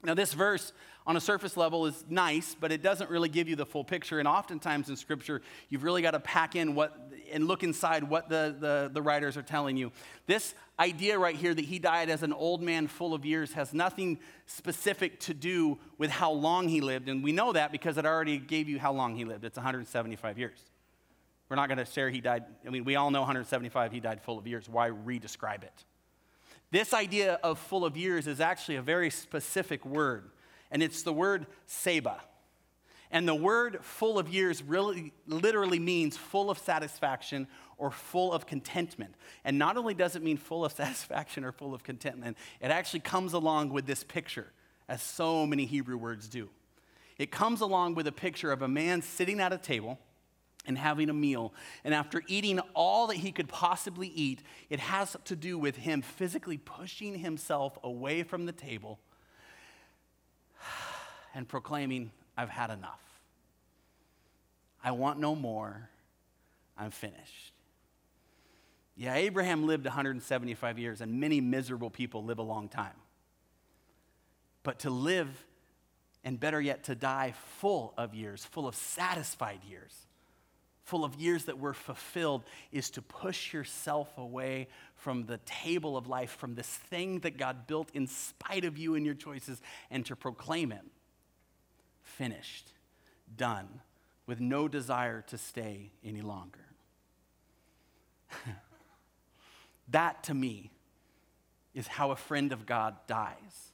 Now, 0.04 0.14
this 0.14 0.34
verse 0.34 0.72
on 1.06 1.16
a 1.16 1.20
surface 1.20 1.56
level 1.56 1.86
is 1.86 2.04
nice, 2.08 2.56
but 2.58 2.72
it 2.72 2.82
doesn't 2.82 3.10
really 3.10 3.28
give 3.28 3.48
you 3.48 3.56
the 3.56 3.66
full 3.66 3.84
picture. 3.84 4.18
And 4.18 4.28
oftentimes 4.28 4.88
in 4.88 4.96
Scripture, 4.96 5.42
you've 5.68 5.82
really 5.82 6.02
got 6.02 6.12
to 6.12 6.20
pack 6.20 6.56
in 6.56 6.74
what 6.74 6.98
and 7.32 7.46
look 7.48 7.62
inside 7.62 8.04
what 8.04 8.28
the, 8.28 8.54
the, 8.58 8.90
the 8.92 9.02
writers 9.02 9.36
are 9.36 9.42
telling 9.42 9.76
you. 9.76 9.92
This 10.26 10.54
idea 10.78 11.18
right 11.18 11.34
here 11.34 11.54
that 11.54 11.64
he 11.64 11.78
died 11.78 12.10
as 12.10 12.22
an 12.22 12.32
old 12.32 12.62
man 12.62 12.86
full 12.86 13.14
of 13.14 13.24
years 13.24 13.52
has 13.54 13.72
nothing 13.72 14.18
specific 14.46 15.20
to 15.20 15.34
do 15.34 15.78
with 15.98 16.10
how 16.10 16.30
long 16.30 16.68
he 16.68 16.80
lived. 16.80 17.08
And 17.08 17.24
we 17.24 17.32
know 17.32 17.52
that 17.52 17.72
because 17.72 17.98
it 17.98 18.06
already 18.06 18.38
gave 18.38 18.68
you 18.68 18.78
how 18.78 18.92
long 18.92 19.16
he 19.16 19.24
lived. 19.24 19.44
It's 19.44 19.56
175 19.56 20.38
years. 20.38 20.58
We're 21.48 21.56
not 21.56 21.68
going 21.68 21.78
to 21.78 21.84
share 21.84 22.10
he 22.10 22.20
died. 22.20 22.44
I 22.66 22.70
mean, 22.70 22.84
we 22.84 22.96
all 22.96 23.10
know 23.10 23.20
175, 23.20 23.92
he 23.92 24.00
died 24.00 24.22
full 24.22 24.38
of 24.38 24.46
years. 24.46 24.68
Why 24.68 24.86
re 24.86 25.18
describe 25.18 25.62
it? 25.62 25.84
This 26.74 26.92
idea 26.92 27.38
of 27.44 27.60
full 27.60 27.84
of 27.84 27.96
years 27.96 28.26
is 28.26 28.40
actually 28.40 28.74
a 28.74 28.82
very 28.82 29.08
specific 29.08 29.86
word, 29.86 30.28
and 30.72 30.82
it's 30.82 31.04
the 31.04 31.12
word 31.12 31.46
seba. 31.66 32.20
And 33.12 33.28
the 33.28 33.34
word 33.36 33.78
full 33.82 34.18
of 34.18 34.28
years 34.28 34.60
really 34.60 35.12
literally 35.28 35.78
means 35.78 36.16
full 36.16 36.50
of 36.50 36.58
satisfaction 36.58 37.46
or 37.78 37.92
full 37.92 38.32
of 38.32 38.46
contentment. 38.46 39.14
And 39.44 39.56
not 39.56 39.76
only 39.76 39.94
does 39.94 40.16
it 40.16 40.22
mean 40.24 40.36
full 40.36 40.64
of 40.64 40.72
satisfaction 40.82 41.44
or 41.44 41.52
full 41.52 41.74
of 41.74 41.84
contentment, 41.84 42.36
it 42.60 42.72
actually 42.72 42.98
comes 42.98 43.34
along 43.34 43.68
with 43.68 43.86
this 43.86 44.02
picture, 44.02 44.50
as 44.88 45.00
so 45.00 45.46
many 45.46 45.66
Hebrew 45.66 45.96
words 45.96 46.26
do. 46.26 46.48
It 47.18 47.30
comes 47.30 47.60
along 47.60 47.94
with 47.94 48.08
a 48.08 48.12
picture 48.12 48.50
of 48.50 48.62
a 48.62 48.68
man 48.68 49.00
sitting 49.00 49.38
at 49.38 49.52
a 49.52 49.58
table 49.58 50.00
and 50.66 50.78
having 50.78 51.10
a 51.10 51.14
meal. 51.14 51.52
And 51.84 51.92
after 51.94 52.22
eating 52.26 52.60
all 52.74 53.08
that 53.08 53.16
he 53.16 53.32
could 53.32 53.48
possibly 53.48 54.08
eat, 54.08 54.40
it 54.70 54.80
has 54.80 55.16
to 55.24 55.36
do 55.36 55.58
with 55.58 55.76
him 55.76 56.02
physically 56.02 56.58
pushing 56.58 57.18
himself 57.18 57.78
away 57.82 58.22
from 58.22 58.46
the 58.46 58.52
table 58.52 58.98
and 61.34 61.46
proclaiming, 61.46 62.10
I've 62.36 62.48
had 62.48 62.70
enough. 62.70 63.00
I 64.82 64.90
want 64.92 65.18
no 65.18 65.34
more. 65.34 65.88
I'm 66.76 66.90
finished. 66.90 67.52
Yeah, 68.96 69.14
Abraham 69.14 69.66
lived 69.66 69.84
175 69.84 70.78
years, 70.78 71.00
and 71.00 71.20
many 71.20 71.40
miserable 71.40 71.90
people 71.90 72.24
live 72.24 72.38
a 72.38 72.42
long 72.42 72.68
time. 72.68 72.94
But 74.62 74.80
to 74.80 74.90
live, 74.90 75.28
and 76.22 76.38
better 76.38 76.60
yet, 76.60 76.84
to 76.84 76.94
die 76.94 77.34
full 77.58 77.92
of 77.96 78.14
years, 78.14 78.44
full 78.44 78.68
of 78.68 78.74
satisfied 78.74 79.60
years, 79.68 80.06
full 80.84 81.04
of 81.04 81.14
years 81.16 81.44
that 81.46 81.58
were 81.58 81.74
fulfilled 81.74 82.44
is 82.70 82.90
to 82.90 83.02
push 83.02 83.52
yourself 83.52 84.16
away 84.18 84.68
from 84.96 85.24
the 85.24 85.38
table 85.46 85.96
of 85.96 86.06
life, 86.06 86.30
from 86.30 86.54
this 86.54 86.68
thing 86.68 87.20
that 87.20 87.38
God 87.38 87.66
built 87.66 87.88
in 87.94 88.06
spite 88.06 88.64
of 88.64 88.76
you 88.76 88.94
and 88.94 89.04
your 89.04 89.14
choices, 89.14 89.60
and 89.90 90.04
to 90.06 90.14
proclaim 90.14 90.72
it 90.72 90.84
finished, 92.02 92.68
done, 93.36 93.80
with 94.26 94.40
no 94.40 94.68
desire 94.68 95.22
to 95.22 95.38
stay 95.38 95.90
any 96.04 96.20
longer. 96.20 96.60
that 99.88 100.22
to 100.24 100.34
me 100.34 100.70
is 101.74 101.86
how 101.86 102.10
a 102.10 102.16
friend 102.16 102.52
of 102.52 102.66
God 102.66 102.94
dies, 103.06 103.72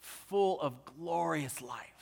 full 0.00 0.60
of 0.60 0.84
glorious 0.84 1.60
life 1.62 1.97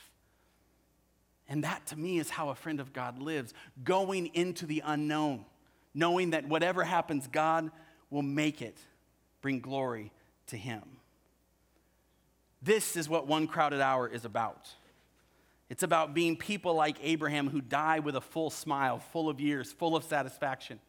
and 1.49 1.65
that 1.65 1.87
to 1.87 1.97
me 1.97 2.19
is 2.19 2.31
how 2.31 2.49
a 2.49 2.55
friend 2.55 2.81
of 2.81 2.93
God 2.93 3.21
lives, 3.21 3.55
going 3.85 4.27
into 4.35 4.67
the 4.67 4.83
unknown, 4.85 5.45
knowing 5.95 6.31
that 6.31 6.49
whatever 6.49 6.85
happens, 6.85 7.27
God 7.29 7.71
will 8.11 8.23
make 8.23 8.63
it 8.63 8.79
bring 9.41 9.61
glory 9.61 10.13
to 10.49 10.57
Him. 10.57 10.83
This 12.63 12.97
is 12.97 13.09
what 13.09 13.27
one 13.27 13.47
crowded 13.47 13.81
hour 13.81 14.09
is 14.09 14.25
about. 14.25 14.69
It's 15.69 15.83
about 15.83 16.15
being 16.15 16.37
people 16.37 16.75
like 16.75 16.97
Abraham 17.03 17.49
who 17.49 17.61
die 17.61 17.99
with 17.99 18.17
a 18.17 18.21
full 18.21 18.51
smile, 18.51 18.99
full 18.99 19.29
of 19.29 19.41
years, 19.41 19.73
full 19.73 19.97
of 19.97 20.05
satisfaction. 20.05 20.81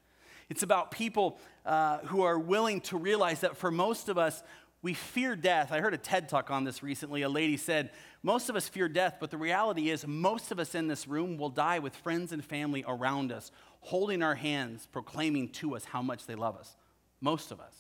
It's 0.50 0.64
about 0.64 0.92
people 0.92 1.40
uh, 1.66 2.00
who 2.00 2.22
are 2.22 2.40
willing 2.40 2.82
to 2.82 2.98
realize 2.98 3.42
that 3.42 3.58
for 3.58 3.70
most 3.70 4.08
of 4.08 4.18
us, 4.18 4.44
we 4.82 4.94
fear 4.94 5.36
death. 5.36 5.72
I 5.72 5.80
heard 5.80 5.94
a 5.94 5.98
TED 5.98 6.30
talk 6.30 6.52
on 6.52 6.64
this 6.64 6.84
recently. 6.84 7.24
A 7.24 7.30
lady 7.30 7.58
said, 7.58 7.92
Most 8.22 8.50
of 8.50 8.56
us 8.56 8.70
fear 8.70 8.88
death, 8.88 9.18
but 9.20 9.32
the 9.32 9.38
reality 9.38 9.90
is, 9.90 10.06
most 10.06 10.52
of 10.52 10.60
us 10.60 10.76
in 10.76 10.88
this 10.88 11.08
room 11.08 11.38
will 11.38 11.50
die 11.50 11.80
with 11.80 11.96
friends 11.96 12.32
and 12.32 12.46
family 12.46 12.86
around 12.88 13.32
us, 13.32 13.52
holding 13.82 14.22
our 14.22 14.36
hands, 14.36 14.88
proclaiming 14.92 15.50
to 15.50 15.76
us 15.76 15.86
how 15.86 16.02
much 16.02 16.26
they 16.26 16.36
love 16.36 16.56
us. 16.56 16.76
Most 17.22 17.52
of 17.52 17.60
us. 17.60 17.76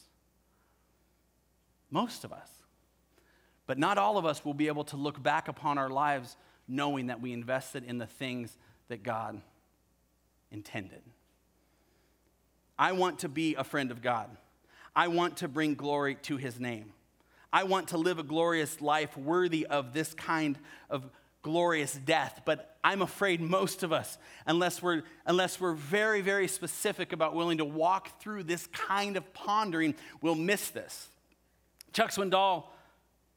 Most 1.91 2.23
of 2.23 2.33
us. 2.33 2.49
But 3.67 3.77
not 3.77 3.97
all 3.97 4.17
of 4.17 4.25
us 4.25 4.43
will 4.43 4.53
be 4.53 4.67
able 4.67 4.85
to 4.85 4.97
look 4.97 5.21
back 5.21 5.47
upon 5.47 5.77
our 5.77 5.89
lives 5.89 6.35
knowing 6.67 7.07
that 7.07 7.21
we 7.21 7.31
invested 7.31 7.83
in 7.83 7.97
the 7.97 8.07
things 8.07 8.57
that 8.87 9.03
God 9.03 9.39
intended. 10.51 11.01
I 12.79 12.91
want 12.93 13.19
to 13.19 13.29
be 13.29 13.55
a 13.55 13.63
friend 13.63 13.91
of 13.91 14.01
God. 14.01 14.29
I 14.97 15.09
want 15.09 15.37
to 15.37 15.47
bring 15.47 15.75
glory 15.75 16.15
to 16.23 16.37
his 16.37 16.59
name. 16.59 16.91
I 17.53 17.65
want 17.65 17.89
to 17.89 17.97
live 17.97 18.17
a 18.17 18.23
glorious 18.23 18.81
life 18.81 19.15
worthy 19.15 19.67
of 19.67 19.93
this 19.93 20.15
kind 20.15 20.57
of 20.89 21.07
glorious 21.43 21.93
death. 21.93 22.41
But 22.45 22.75
I'm 22.83 23.03
afraid 23.03 23.39
most 23.39 23.83
of 23.83 23.93
us, 23.93 24.17
unless 24.47 24.81
we're, 24.81 25.03
unless 25.27 25.61
we're 25.61 25.73
very, 25.73 26.21
very 26.21 26.47
specific 26.47 27.13
about 27.13 27.35
willing 27.35 27.59
to 27.59 27.65
walk 27.65 28.19
through 28.19 28.43
this 28.43 28.65
kind 28.73 29.17
of 29.17 29.33
pondering, 29.33 29.93
will 30.23 30.33
miss 30.33 30.71
this. 30.71 31.09
Chuck 31.93 32.09
Swindoll 32.09 32.63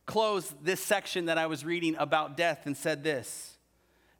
closed 0.06 0.54
this 0.64 0.82
section 0.82 1.26
that 1.26 1.36
I 1.36 1.44
was 1.44 1.62
reading 1.62 1.94
about 1.98 2.38
death 2.38 2.62
and 2.64 2.74
said 2.74 3.04
this 3.04 3.58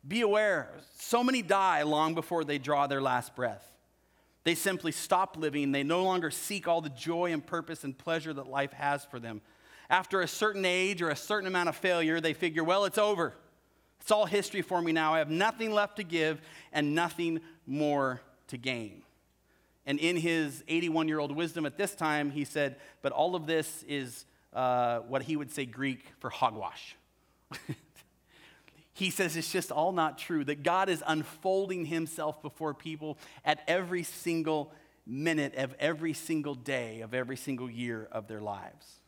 Be 0.07 0.21
aware, 0.21 0.69
so 0.99 1.25
many 1.25 1.41
die 1.41 1.85
long 1.85 2.15
before 2.15 2.45
they 2.45 2.59
draw 2.59 2.87
their 2.87 3.01
last 3.01 3.35
breath. 3.35 3.70
They 4.45 4.55
simply 4.55 4.93
stop 4.93 5.37
living. 5.37 5.73
They 5.73 5.83
no 5.83 6.03
longer 6.03 6.31
seek 6.31 6.67
all 6.67 6.81
the 6.81 6.89
joy 6.89 7.33
and 7.33 7.45
purpose 7.45 7.85
and 7.85 7.97
pleasure 7.97 8.33
that 8.33 8.47
life 8.47 8.73
has 8.73 9.05
for 9.05 9.21
them. 9.21 9.43
After 9.91 10.21
a 10.21 10.29
certain 10.29 10.65
age 10.65 11.03
or 11.03 11.11
a 11.11 11.17
certain 11.17 11.47
amount 11.47 11.69
of 11.69 11.77
failure, 11.77 12.21
they 12.21 12.33
figure, 12.33 12.65
well, 12.65 12.85
it's 12.85 12.99
over. 12.99 13.35
It's 14.01 14.11
all 14.11 14.25
history 14.25 14.63
for 14.63 14.81
me 14.81 14.93
now. 14.93 15.15
I 15.15 15.19
have 15.19 15.31
nothing 15.31 15.73
left 15.73 15.97
to 15.97 16.05
give 16.05 16.41
and 16.73 16.95
nothing 16.95 17.41
more 17.67 18.23
to 18.49 18.57
gain. 18.57 19.03
And 19.85 19.99
in 19.99 20.17
his 20.17 20.63
81 20.69 21.09
year 21.09 21.19
old 21.19 21.35
wisdom 21.35 21.67
at 21.67 21.77
this 21.77 21.95
time, 21.95 22.31
he 22.31 22.45
said, 22.45 22.77
but 23.03 23.13
all 23.13 23.35
of 23.35 23.47
this 23.47 23.85
is 23.89 24.25
uh, 24.53 25.01
what 25.01 25.23
he 25.23 25.37
would 25.37 25.51
say 25.51 25.67
Greek 25.67 26.05
for 26.19 26.31
hogwash. 26.31 26.97
he 29.01 29.09
says 29.11 29.35
it's 29.35 29.51
just 29.51 29.73
all 29.73 29.93
not 29.93 30.19
true, 30.19 30.45
that 30.45 30.63
God 30.63 30.91
is 30.91 31.03
unfolding 31.07 31.87
himself 31.87 32.43
before 32.43 32.75
people 32.75 33.17
at 33.47 33.63
every 33.67 34.03
single 34.03 34.73
minute 35.07 35.55
of 35.55 35.75
every 35.81 36.13
single 36.13 36.55
day 36.55 37.01
of 37.01 37.15
every 37.15 37.39
single 37.39 37.71
year 37.71 38.07
of 38.13 38.29
their 38.29 38.43
lives. 38.43 39.01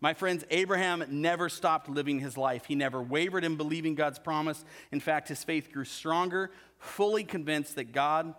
My 0.00 0.14
friends, 0.14 0.44
Abraham 0.48 1.04
never 1.08 1.48
stopped 1.48 1.88
living 1.88 2.20
his 2.20 2.36
life. 2.36 2.66
He 2.66 2.76
never 2.76 3.02
wavered 3.02 3.42
in 3.42 3.56
believing 3.56 3.96
God's 3.96 4.20
promise. 4.20 4.64
In 4.92 5.00
fact, 5.00 5.26
his 5.26 5.42
faith 5.42 5.72
grew 5.72 5.84
stronger, 5.84 6.52
fully 6.78 7.24
convinced 7.24 7.74
that 7.74 7.90
God 7.90 8.32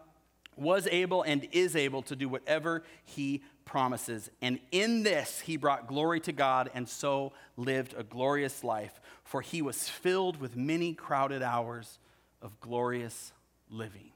was 0.56 0.88
able 0.88 1.22
and 1.24 1.50
is 1.52 1.76
able 1.76 2.02
to 2.04 2.16
do 2.16 2.30
whatever 2.30 2.84
he 3.04 3.44
promises. 3.66 4.30
And 4.42 4.60
in 4.72 5.04
this, 5.04 5.42
he 5.42 5.58
brought 5.58 5.88
glory 5.88 6.20
to 6.22 6.32
God 6.32 6.70
and 6.74 6.88
so 6.88 7.34
lived 7.58 7.94
a 7.98 8.04
glorious 8.04 8.64
life, 8.64 9.02
for 9.24 9.42
he 9.42 9.62
was 9.62 9.90
filled 9.90 10.40
with 10.40 10.56
many 10.56 10.94
crowded 10.94 11.42
hours 11.42 12.00
of 12.42 12.60
glorious 12.62 13.34
living. 13.70 14.12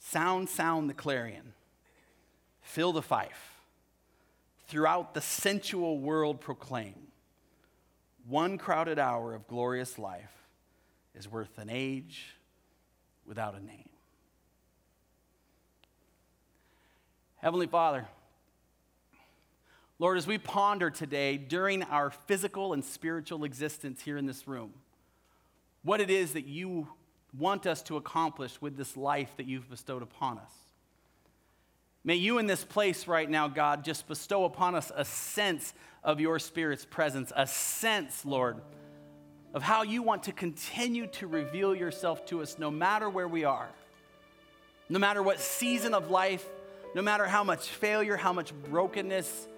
Sound, 0.00 0.48
sound 0.48 0.90
the 0.90 0.94
clarion, 0.94 1.52
fill 2.60 2.92
the 2.92 3.02
fife. 3.02 3.54
Throughout 4.68 5.14
the 5.14 5.20
sensual 5.20 5.98
world, 5.98 6.40
proclaim 6.40 6.94
one 8.28 8.58
crowded 8.58 8.98
hour 8.98 9.34
of 9.34 9.46
glorious 9.46 9.98
life 9.98 10.32
is 11.14 11.30
worth 11.30 11.58
an 11.58 11.68
age 11.70 12.34
without 13.24 13.54
a 13.54 13.64
name. 13.64 13.85
Heavenly 17.46 17.68
Father, 17.68 18.08
Lord, 20.00 20.18
as 20.18 20.26
we 20.26 20.36
ponder 20.36 20.90
today 20.90 21.36
during 21.36 21.84
our 21.84 22.10
physical 22.10 22.72
and 22.72 22.84
spiritual 22.84 23.44
existence 23.44 24.02
here 24.02 24.16
in 24.16 24.26
this 24.26 24.48
room, 24.48 24.72
what 25.84 26.00
it 26.00 26.10
is 26.10 26.32
that 26.32 26.46
you 26.46 26.88
want 27.38 27.64
us 27.64 27.82
to 27.82 27.96
accomplish 27.96 28.60
with 28.60 28.76
this 28.76 28.96
life 28.96 29.30
that 29.36 29.46
you've 29.46 29.70
bestowed 29.70 30.02
upon 30.02 30.38
us. 30.38 30.50
May 32.02 32.16
you 32.16 32.38
in 32.38 32.48
this 32.48 32.64
place 32.64 33.06
right 33.06 33.30
now, 33.30 33.46
God, 33.46 33.84
just 33.84 34.08
bestow 34.08 34.44
upon 34.44 34.74
us 34.74 34.90
a 34.92 35.04
sense 35.04 35.72
of 36.02 36.18
your 36.18 36.40
Spirit's 36.40 36.84
presence, 36.84 37.32
a 37.36 37.46
sense, 37.46 38.24
Lord, 38.24 38.60
of 39.54 39.62
how 39.62 39.84
you 39.84 40.02
want 40.02 40.24
to 40.24 40.32
continue 40.32 41.06
to 41.12 41.28
reveal 41.28 41.76
yourself 41.76 42.26
to 42.26 42.42
us 42.42 42.58
no 42.58 42.72
matter 42.72 43.08
where 43.08 43.28
we 43.28 43.44
are. 43.44 43.68
No 44.88 44.98
matter 44.98 45.22
what 45.22 45.38
season 45.38 45.94
of 45.94 46.10
life, 46.10 46.44
no 46.96 47.02
matter 47.02 47.26
how 47.26 47.44
much 47.44 47.68
failure, 47.68 48.16
how 48.16 48.32
much 48.32 48.54
brokenness, 48.70 49.48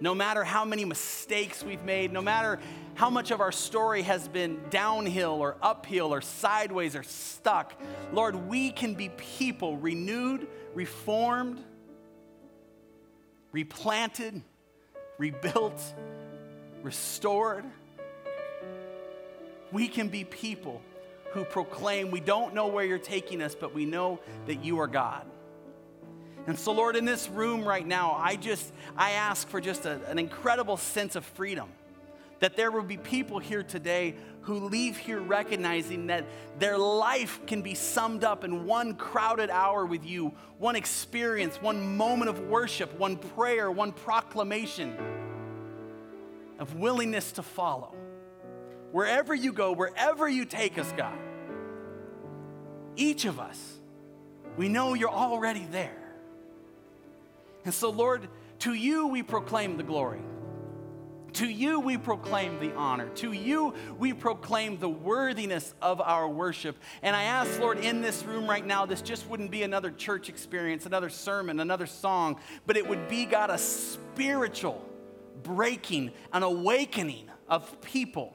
no 0.00 0.14
matter 0.14 0.44
how 0.44 0.66
many 0.66 0.84
mistakes 0.84 1.64
we've 1.64 1.82
made, 1.82 2.12
no 2.12 2.20
matter 2.20 2.60
how 2.94 3.08
much 3.08 3.30
of 3.30 3.40
our 3.40 3.50
story 3.50 4.02
has 4.02 4.28
been 4.28 4.60
downhill 4.68 5.40
or 5.40 5.56
uphill 5.62 6.12
or 6.12 6.20
sideways 6.20 6.94
or 6.94 7.02
stuck, 7.02 7.72
Lord, 8.12 8.34
we 8.50 8.70
can 8.70 8.92
be 8.92 9.08
people 9.08 9.78
renewed, 9.78 10.46
reformed, 10.74 11.58
replanted, 13.50 14.42
rebuilt, 15.16 15.82
restored. 16.82 17.64
We 19.72 19.88
can 19.88 20.08
be 20.08 20.22
people 20.22 20.82
who 21.30 21.44
proclaim, 21.46 22.10
we 22.10 22.20
don't 22.20 22.52
know 22.52 22.66
where 22.66 22.84
you're 22.84 22.98
taking 22.98 23.40
us, 23.40 23.54
but 23.54 23.74
we 23.74 23.86
know 23.86 24.20
that 24.44 24.62
you 24.62 24.80
are 24.80 24.86
God. 24.86 25.24
And 26.48 26.58
so, 26.58 26.72
Lord, 26.72 26.96
in 26.96 27.04
this 27.04 27.28
room 27.28 27.62
right 27.62 27.86
now, 27.86 28.12
I 28.18 28.36
just, 28.36 28.72
I 28.96 29.10
ask 29.10 29.46
for 29.48 29.60
just 29.60 29.84
a, 29.84 30.00
an 30.06 30.18
incredible 30.18 30.78
sense 30.78 31.14
of 31.14 31.26
freedom. 31.26 31.68
That 32.38 32.56
there 32.56 32.70
will 32.70 32.84
be 32.84 32.96
people 32.96 33.38
here 33.38 33.62
today 33.62 34.14
who 34.42 34.54
leave 34.54 34.96
here 34.96 35.20
recognizing 35.20 36.06
that 36.06 36.24
their 36.58 36.78
life 36.78 37.38
can 37.46 37.60
be 37.60 37.74
summed 37.74 38.24
up 38.24 38.44
in 38.44 38.64
one 38.64 38.94
crowded 38.94 39.50
hour 39.50 39.84
with 39.84 40.06
you, 40.06 40.32
one 40.58 40.74
experience, 40.74 41.60
one 41.60 41.98
moment 41.98 42.30
of 42.30 42.40
worship, 42.48 42.98
one 42.98 43.18
prayer, 43.18 43.70
one 43.70 43.92
proclamation 43.92 44.96
of 46.58 46.76
willingness 46.76 47.32
to 47.32 47.42
follow. 47.42 47.94
Wherever 48.90 49.34
you 49.34 49.52
go, 49.52 49.72
wherever 49.72 50.26
you 50.26 50.46
take 50.46 50.78
us, 50.78 50.90
God, 50.96 51.18
each 52.96 53.26
of 53.26 53.38
us, 53.38 53.74
we 54.56 54.70
know 54.70 54.94
you're 54.94 55.10
already 55.10 55.66
there. 55.70 56.07
And 57.68 57.74
so, 57.74 57.90
Lord, 57.90 58.30
to 58.60 58.72
you 58.72 59.08
we 59.08 59.22
proclaim 59.22 59.76
the 59.76 59.82
glory. 59.82 60.22
To 61.34 61.46
you 61.46 61.80
we 61.80 61.98
proclaim 61.98 62.58
the 62.60 62.72
honor. 62.72 63.10
To 63.16 63.32
you 63.32 63.74
we 63.98 64.14
proclaim 64.14 64.78
the 64.78 64.88
worthiness 64.88 65.74
of 65.82 66.00
our 66.00 66.26
worship. 66.26 66.78
And 67.02 67.14
I 67.14 67.24
ask, 67.24 67.60
Lord, 67.60 67.80
in 67.80 68.00
this 68.00 68.24
room 68.24 68.48
right 68.48 68.64
now, 68.64 68.86
this 68.86 69.02
just 69.02 69.28
wouldn't 69.28 69.50
be 69.50 69.64
another 69.64 69.90
church 69.90 70.30
experience, 70.30 70.86
another 70.86 71.10
sermon, 71.10 71.60
another 71.60 71.84
song, 71.84 72.40
but 72.64 72.78
it 72.78 72.88
would 72.88 73.06
be, 73.06 73.26
God, 73.26 73.50
a 73.50 73.58
spiritual 73.58 74.82
breaking, 75.42 76.12
an 76.32 76.44
awakening 76.44 77.28
of 77.50 77.82
people 77.82 78.34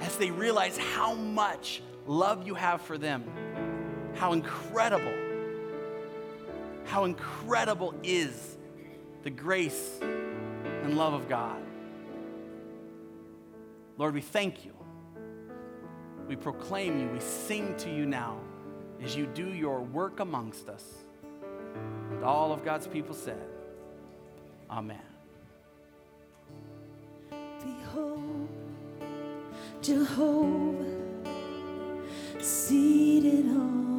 as 0.00 0.16
they 0.16 0.32
realize 0.32 0.76
how 0.76 1.14
much 1.14 1.80
love 2.08 2.44
you 2.44 2.54
have 2.56 2.82
for 2.82 2.98
them, 2.98 3.22
how 4.16 4.32
incredible 4.32 5.29
how 6.90 7.04
incredible 7.04 7.94
is 8.02 8.58
the 9.22 9.30
grace 9.30 10.00
and 10.02 10.96
love 10.96 11.12
of 11.12 11.28
God. 11.28 11.62
Lord, 13.96 14.12
we 14.12 14.20
thank 14.20 14.64
you. 14.64 14.72
We 16.26 16.34
proclaim 16.34 16.98
you. 16.98 17.08
We 17.08 17.20
sing 17.20 17.76
to 17.76 17.94
you 17.94 18.06
now 18.06 18.40
as 19.00 19.14
you 19.14 19.26
do 19.26 19.54
your 19.54 19.80
work 19.82 20.18
amongst 20.18 20.68
us. 20.68 20.84
And 22.10 22.24
all 22.24 22.52
of 22.52 22.64
God's 22.64 22.88
people 22.88 23.14
said, 23.14 23.46
Amen. 24.68 24.98
Behold, 27.30 28.48
Jehovah, 29.80 30.84
seated 32.40 33.46
on 33.46 33.89